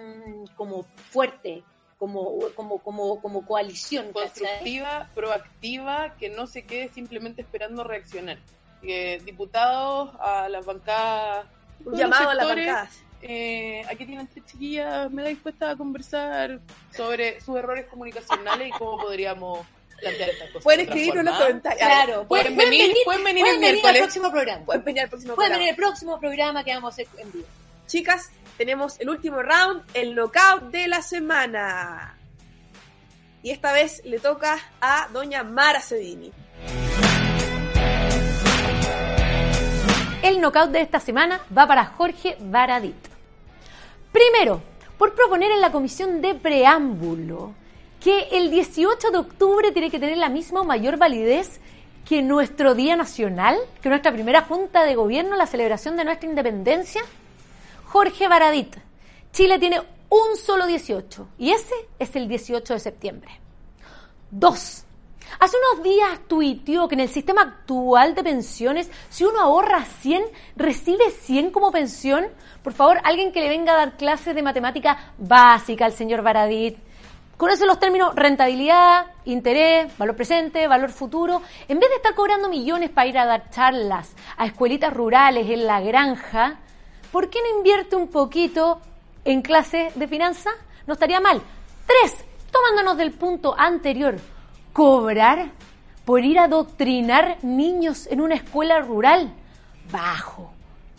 como 0.55 0.83
fuerte, 1.09 1.63
como 1.97 2.39
como 2.55 2.79
como 2.79 3.21
como 3.21 3.45
coalición, 3.45 4.07
¿cachai? 4.13 4.29
constructiva, 4.29 5.09
proactiva, 5.15 6.15
que 6.17 6.29
no 6.29 6.47
se 6.47 6.63
quede 6.65 6.89
simplemente 6.89 7.41
esperando 7.41 7.83
reaccionar. 7.83 8.37
Que 8.81 9.21
diputados 9.25 10.11
a 10.21 10.47
las 10.47 10.65
bancadas, 10.65 11.45
llamado 11.91 12.29
a 12.29 12.33
las 12.35 12.47
bancadas. 12.47 12.99
eh, 13.21 13.81
aquí 13.89 14.05
tienen 14.05 14.27
tres 14.27 14.45
chiquillas, 14.45 15.11
me 15.11 15.23
da 15.23 15.27
dispuesta 15.29 15.71
a 15.71 15.75
conversar 15.75 16.61
sobre 16.95 17.41
sus 17.41 17.57
errores 17.57 17.87
comunicacionales 17.87 18.69
y 18.69 18.71
cómo 18.71 18.97
podríamos 18.97 19.67
plantear 19.99 20.29
estas 20.29 20.47
cosas. 20.47 20.63
Pueden 20.63 20.79
escribir 20.81 21.17
unos 21.17 21.37
comentarios. 21.37 21.85
Claro, 21.85 22.25
Pueden 22.29 22.55
venir, 22.55 22.93
pueden 23.03 23.21
venir 23.25 23.43
el 23.43 23.43
pueden 23.43 23.59
venir 23.59 23.67
al 23.67 23.73
miércoles. 23.73 23.97
próximo 24.03 24.31
programa. 24.31 24.65
Pueden 24.65 24.83
venir 24.85 25.01
al 25.03 25.09
próximo 25.09 25.35
Pueden 25.35 25.49
programa. 25.51 25.57
venir 25.59 25.69
el 25.71 25.75
próximo 25.75 26.19
programa 26.21 26.63
que 26.63 26.73
vamos 26.73 26.91
a 26.91 26.93
hacer 26.93 27.07
en 27.17 27.31
vivo. 27.33 27.45
Chicas, 27.87 28.31
tenemos 28.59 28.99
el 28.99 29.09
último 29.09 29.41
round, 29.41 29.83
el 29.93 30.13
knockout 30.13 30.63
de 30.63 30.89
la 30.89 31.01
semana. 31.01 32.17
Y 33.41 33.51
esta 33.51 33.71
vez 33.71 34.01
le 34.03 34.19
toca 34.19 34.59
a 34.81 35.07
doña 35.13 35.45
Mara 35.45 35.79
Cedini. 35.79 36.29
El 40.21 40.41
knockout 40.41 40.71
de 40.71 40.81
esta 40.81 40.99
semana 40.99 41.39
va 41.57 41.65
para 41.67 41.85
Jorge 41.85 42.35
Baradit. 42.41 42.97
Primero, 44.11 44.61
por 44.97 45.15
proponer 45.15 45.51
en 45.51 45.61
la 45.61 45.71
comisión 45.71 46.21
de 46.21 46.35
preámbulo 46.35 47.53
que 48.01 48.27
el 48.33 48.51
18 48.51 49.11
de 49.11 49.17
octubre 49.19 49.71
tiene 49.71 49.89
que 49.89 49.99
tener 49.99 50.17
la 50.17 50.27
misma 50.27 50.59
o 50.59 50.65
mayor 50.65 50.97
validez 50.97 51.61
que 52.05 52.21
nuestro 52.21 52.75
Día 52.75 52.97
Nacional, 52.97 53.55
que 53.81 53.87
nuestra 53.87 54.11
primera 54.11 54.41
Junta 54.41 54.83
de 54.83 54.95
Gobierno, 54.95 55.37
la 55.37 55.47
celebración 55.47 55.95
de 55.95 56.03
nuestra 56.03 56.27
independencia. 56.27 57.01
Jorge 57.91 58.27
Baradit, 58.27 58.75
Chile 59.31 59.57
tiene 59.57 59.81
un 60.09 60.37
solo 60.37 60.67
18 60.67 61.27
y 61.39 61.49
ese 61.49 61.73
es 61.97 62.15
el 62.15 62.27
18 62.27 62.75
de 62.75 62.79
septiembre. 62.79 63.31
Dos, 64.29 64.83
hace 65.39 65.57
unos 65.57 65.83
días 65.83 66.19
tuiteó 66.27 66.87
que 66.87 66.93
en 66.93 67.01
el 67.01 67.09
sistema 67.09 67.41
actual 67.41 68.13
de 68.13 68.23
pensiones, 68.23 68.91
si 69.09 69.25
uno 69.25 69.39
ahorra 69.41 69.85
100, 69.85 70.23
recibe 70.55 71.09
100 71.09 71.49
como 71.49 71.71
pensión. 71.71 72.27
Por 72.61 72.73
favor, 72.73 72.99
alguien 73.03 73.31
que 73.31 73.41
le 73.41 73.49
venga 73.49 73.73
a 73.73 73.77
dar 73.77 73.97
clases 73.97 74.35
de 74.35 74.43
matemática 74.43 75.13
básica 75.17 75.85
al 75.85 75.93
señor 75.93 76.21
Baradit. 76.21 76.77
Conoce 77.37 77.65
los 77.65 77.79
términos 77.79 78.13
rentabilidad, 78.13 79.07
interés, 79.25 79.97
valor 79.97 80.15
presente, 80.15 80.67
valor 80.67 80.91
futuro. 80.91 81.41
En 81.67 81.79
vez 81.79 81.89
de 81.89 81.95
estar 81.95 82.13
cobrando 82.13 82.49
millones 82.49 82.91
para 82.91 83.07
ir 83.07 83.17
a 83.17 83.25
dar 83.25 83.49
charlas 83.49 84.15
a 84.37 84.45
escuelitas 84.45 84.93
rurales 84.93 85.49
en 85.49 85.65
la 85.65 85.81
granja, 85.81 86.59
¿por 87.11 87.29
qué 87.29 87.39
no 87.41 87.57
invierte 87.57 87.95
un 87.95 88.07
poquito 88.07 88.81
en 89.25 89.41
clases 89.41 89.97
de 89.97 90.07
finanzas? 90.07 90.53
No 90.87 90.93
estaría 90.93 91.19
mal. 91.19 91.41
Tres, 91.85 92.15
tomándonos 92.51 92.97
del 92.97 93.11
punto 93.11 93.55
anterior, 93.57 94.15
cobrar 94.73 95.51
por 96.05 96.23
ir 96.23 96.39
a 96.39 96.45
adoctrinar 96.45 97.37
niños 97.43 98.07
en 98.07 98.21
una 98.21 98.35
escuela 98.35 98.79
rural. 98.79 99.33
Bajo, 99.91 100.51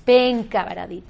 penca, 0.05 0.65
Baradit. 0.65 1.05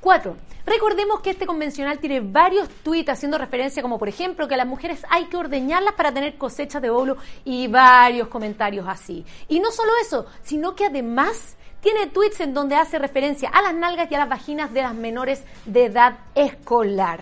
Cuatro, 0.00 0.36
recordemos 0.64 1.20
que 1.20 1.30
este 1.30 1.46
convencional 1.46 1.98
tiene 1.98 2.20
varios 2.20 2.68
tuits 2.84 3.10
haciendo 3.10 3.36
referencia 3.36 3.82
como 3.82 3.98
por 3.98 4.08
ejemplo 4.08 4.46
que 4.46 4.54
a 4.54 4.58
las 4.58 4.66
mujeres 4.66 5.02
hay 5.10 5.24
que 5.24 5.36
ordeñarlas 5.36 5.94
para 5.94 6.12
tener 6.12 6.38
cosechas 6.38 6.80
de 6.80 6.90
óvulo 6.90 7.16
y 7.44 7.66
varios 7.66 8.28
comentarios 8.28 8.86
así. 8.88 9.24
Y 9.48 9.58
no 9.58 9.72
solo 9.72 9.92
eso, 10.00 10.26
sino 10.42 10.76
que 10.76 10.86
además 10.86 11.56
tiene 11.80 12.06
tweets 12.08 12.40
en 12.40 12.54
donde 12.54 12.76
hace 12.76 12.98
referencia 12.98 13.48
a 13.48 13.62
las 13.62 13.74
nalgas 13.74 14.10
y 14.10 14.14
a 14.14 14.18
las 14.18 14.28
vaginas 14.28 14.72
de 14.72 14.82
las 14.82 14.94
menores 14.94 15.42
de 15.64 15.86
edad 15.86 16.18
escolar. 16.34 17.20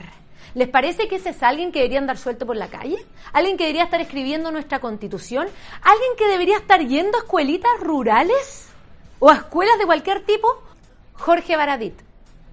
¿Les 0.55 0.69
parece 0.69 1.07
que 1.07 1.17
ese 1.17 1.31
es 1.31 1.43
alguien 1.43 1.71
que 1.71 1.81
debería 1.81 1.99
andar 1.99 2.17
suelto 2.17 2.47
por 2.47 2.57
la 2.57 2.69
calle? 2.69 2.97
¿Alguien 3.35 3.59
que 3.59 3.65
debería 3.65 3.85
estar 3.85 4.01
escribiendo 4.01 4.51
nuestra 4.51 4.81
constitución? 4.81 5.49
¿Alguien 5.83 6.13
que 6.17 6.27
debería 6.29 6.57
estar 6.57 6.81
yendo 6.81 7.19
a 7.19 7.21
escuelitas 7.21 7.73
rurales? 7.81 8.69
¿O 9.19 9.29
a 9.29 9.35
escuelas 9.35 9.79
de 9.79 9.85
cualquier 9.85 10.25
tipo? 10.25 10.63
Jorge 11.13 11.57
Baradit. 11.57 12.01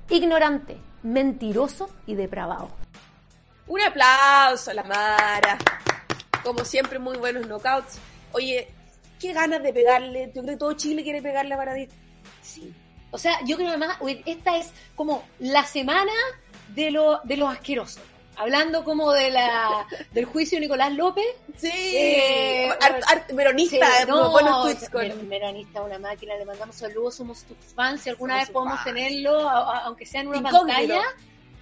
Ignorante, 0.09 0.77
mentiroso 1.03 1.89
y 2.05 2.15
depravado. 2.15 2.71
Un 3.67 3.79
aplauso 3.79 4.71
a 4.71 4.73
la 4.73 4.83
Mara. 4.83 5.57
Como 6.43 6.65
siempre, 6.65 6.99
muy 6.99 7.17
buenos 7.17 7.47
knockouts. 7.47 7.99
Oye, 8.33 8.67
qué 9.23 9.33
ganas 9.33 9.63
de 9.63 9.71
pegarle. 9.73 10.27
Yo 10.35 10.41
creo 10.41 10.53
que 10.55 10.57
todo 10.57 10.73
Chile 10.73 11.01
quiere 11.03 11.21
pegarle 11.21 11.53
a 11.53 11.57
Baradit. 11.57 11.89
Sí. 12.41 12.73
O 13.11 13.17
sea, 13.17 13.39
yo 13.45 13.55
creo 13.55 13.69
además, 13.69 13.97
esta 14.25 14.57
es 14.57 14.71
como 14.95 15.23
la 15.39 15.63
semana 15.65 16.11
de, 16.75 16.91
lo, 16.91 17.19
de 17.23 17.37
los 17.37 17.49
asquerosos. 17.49 18.01
Hablando 18.35 18.83
como 18.83 19.11
de 19.13 19.29
la, 19.29 19.85
del 20.11 20.25
juicio 20.25 20.55
de 20.57 20.61
Nicolás 20.61 20.91
López. 20.93 21.23
Sí. 21.55 21.69
Eh, 21.71 22.67
Art- 22.81 23.03
art- 23.07 23.31
veronista, 23.31 23.85
Sí, 23.99 24.05
muy 24.07 24.19
no, 24.19 24.31
buenos 24.31 24.63
tweets 24.63 24.89
con... 24.89 25.05
Una 25.85 25.99
máquina, 25.99 26.35
le 26.35 26.43
mandamos 26.45 26.75
saludos, 26.75 27.15
somos 27.15 27.43
tus 27.43 27.57
fans. 27.75 28.01
Si 28.01 28.09
alguna 28.09 28.33
Somos 28.33 28.47
vez 28.47 28.53
podemos 28.53 28.75
fans. 28.79 28.85
tenerlo, 28.85 29.47
a- 29.47 29.77
a- 29.77 29.79
aunque 29.85 30.05
sea 30.07 30.21
en 30.21 30.27
una 30.29 30.37
Incógnito. 30.39 30.65
pantalla. 30.67 31.01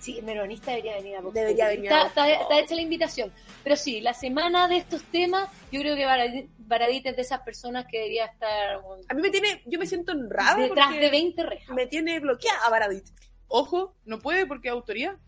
Sí, 0.02 0.20
Meronista 0.24 0.72
debería 0.72 0.96
venir 0.96 1.16
a 1.16 1.22
Vox 1.22 1.34
Debería 1.36 1.68
venir 1.68 1.94
a 1.94 2.08
Está, 2.08 2.26
Vox 2.26 2.42
está- 2.42 2.60
hecha 2.60 2.76
la 2.76 2.82
invitación. 2.82 3.32
Pero 3.64 3.76
sí, 3.76 4.02
la 4.02 4.16
semana 4.16 4.68
de 4.68 4.78
estos 4.78 5.04
temas, 5.04 5.48
yo 5.72 5.80
creo 5.80 5.96
que 5.96 6.06
Baradit, 6.06 6.50
Baradit 6.58 7.06
es 7.06 7.16
de 7.16 7.22
esas 7.22 7.42
personas 7.42 7.86
que 7.90 7.98
debería 8.00 8.26
estar 8.26 8.82
A 9.08 9.14
mí 9.14 9.22
me 9.22 9.30
tiene... 9.30 9.62
Yo 9.68 9.78
me 9.78 9.86
siento 9.86 10.12
honrada 10.12 10.58
detrás 10.58 10.92
de 10.92 11.10
20 11.10 11.44
rejas. 11.44 11.76
me 11.76 11.86
tiene 11.86 12.20
bloqueada 12.20 12.68
Baradit. 12.70 13.06
Ojo, 13.48 13.96
no 14.06 14.18
puede 14.20 14.48
porque 14.48 14.70
es 14.70 14.74
autoría. 14.74 15.20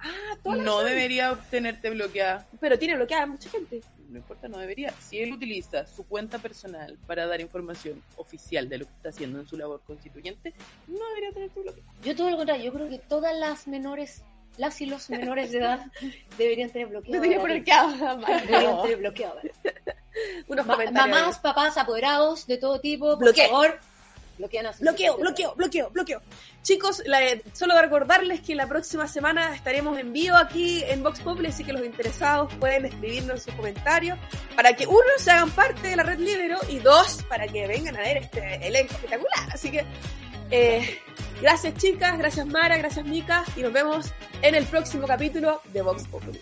Ah, 0.00 0.10
toda 0.42 0.56
la 0.56 0.62
No 0.64 0.80
debería 0.82 1.38
tenerte 1.50 1.90
bloqueada. 1.90 2.46
Pero 2.60 2.78
tiene 2.78 2.96
bloqueada 2.96 3.22
a 3.22 3.26
mucha 3.26 3.48
gente. 3.48 3.80
No 4.08 4.18
importa, 4.18 4.48
no 4.48 4.58
debería. 4.58 4.92
Si 5.00 5.18
él 5.18 5.32
utiliza 5.32 5.86
su 5.86 6.04
cuenta 6.06 6.38
personal 6.38 6.96
para 7.06 7.26
dar 7.26 7.40
información 7.40 8.02
oficial 8.16 8.68
de 8.68 8.78
lo 8.78 8.84
que 8.86 8.92
está 8.92 9.08
haciendo 9.08 9.40
en 9.40 9.46
su 9.46 9.56
labor 9.56 9.80
constituyente, 9.86 10.54
no 10.86 11.06
debería 11.08 11.32
tenerte 11.32 11.60
bloqueada. 11.60 11.88
Yo 12.04 12.16
todo 12.16 12.30
lo 12.30 12.36
contrario, 12.36 12.64
yo 12.64 12.72
creo 12.72 12.88
que 12.88 12.98
todas 12.98 13.36
las 13.36 13.66
menores, 13.66 14.22
las 14.58 14.80
y 14.80 14.86
los 14.86 15.10
menores 15.10 15.50
de 15.52 15.58
edad 15.58 15.86
deberían 16.38 16.70
tener 16.70 16.88
bloqueado. 16.88 17.20
Deberían 17.20 18.82
tener 18.82 18.96
bloqueado. 18.98 19.40
Unos 20.48 20.66
Ma- 20.66 20.78
mamás, 20.92 21.38
papás, 21.40 21.76
apoderados 21.76 22.46
de 22.46 22.56
todo 22.58 22.80
tipo, 22.80 23.18
por 23.18 23.34
favor, 23.34 23.78
Bloqueo, 24.80 25.12
hijos. 25.14 25.20
bloqueo, 25.20 25.54
bloqueo, 25.54 25.90
bloqueo. 25.90 26.22
Chicos, 26.62 27.02
la- 27.06 27.20
solo 27.52 27.80
recordarles 27.80 28.40
que 28.40 28.54
la 28.54 28.66
próxima 28.68 29.06
semana 29.08 29.54
estaremos 29.54 29.98
en 29.98 30.12
vivo 30.12 30.36
aquí 30.36 30.82
en 30.86 31.02
Vox 31.02 31.20
Populi, 31.20 31.48
así 31.48 31.64
que 31.64 31.72
los 31.72 31.84
interesados 31.84 32.52
pueden 32.54 32.84
escribirnos 32.86 33.42
sus 33.42 33.54
comentarios 33.54 34.18
para 34.54 34.74
que 34.74 34.86
uno 34.86 35.00
se 35.18 35.30
hagan 35.30 35.50
parte 35.50 35.88
de 35.88 35.96
la 35.96 36.02
red 36.02 36.18
Libero 36.18 36.58
y 36.68 36.78
dos, 36.80 37.22
para 37.28 37.46
que 37.48 37.66
vengan 37.66 37.96
a 37.96 38.00
ver 38.00 38.18
este 38.18 38.66
elenco 38.66 38.92
espectacular. 38.94 39.48
Así 39.52 39.70
que 39.70 39.84
eh, 40.50 40.98
gracias 41.40 41.74
chicas, 41.74 42.18
gracias 42.18 42.46
Mara, 42.46 42.76
gracias 42.76 43.04
Mika 43.06 43.44
y 43.56 43.62
nos 43.62 43.72
vemos 43.72 44.12
en 44.42 44.54
el 44.54 44.64
próximo 44.66 45.06
capítulo 45.06 45.60
de 45.72 45.82
Vox 45.82 46.06
Populi. 46.08 46.40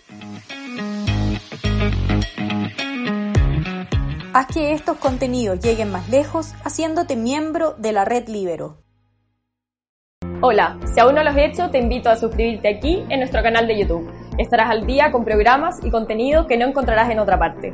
Haz 4.37 4.47
que 4.47 4.73
estos 4.73 4.97
contenidos 4.97 5.61
lleguen 5.61 5.93
más 5.93 6.09
lejos 6.09 6.55
haciéndote 6.65 7.15
miembro 7.15 7.73
de 7.77 7.93
la 7.93 8.03
red 8.03 8.27
Libero. 8.27 8.83
Hola, 10.41 10.77
si 10.93 10.99
aún 10.99 11.15
no 11.15 11.23
lo 11.23 11.29
has 11.29 11.37
hecho, 11.37 11.69
te 11.69 11.77
invito 11.79 12.09
a 12.09 12.17
suscribirte 12.17 12.67
aquí 12.67 13.05
en 13.07 13.19
nuestro 13.19 13.41
canal 13.41 13.65
de 13.65 13.79
YouTube. 13.79 14.11
Estarás 14.37 14.69
al 14.69 14.85
día 14.85 15.09
con 15.13 15.23
programas 15.23 15.79
y 15.85 15.89
contenido 15.89 16.47
que 16.47 16.57
no 16.57 16.65
encontrarás 16.67 17.09
en 17.09 17.19
otra 17.19 17.39
parte. 17.39 17.73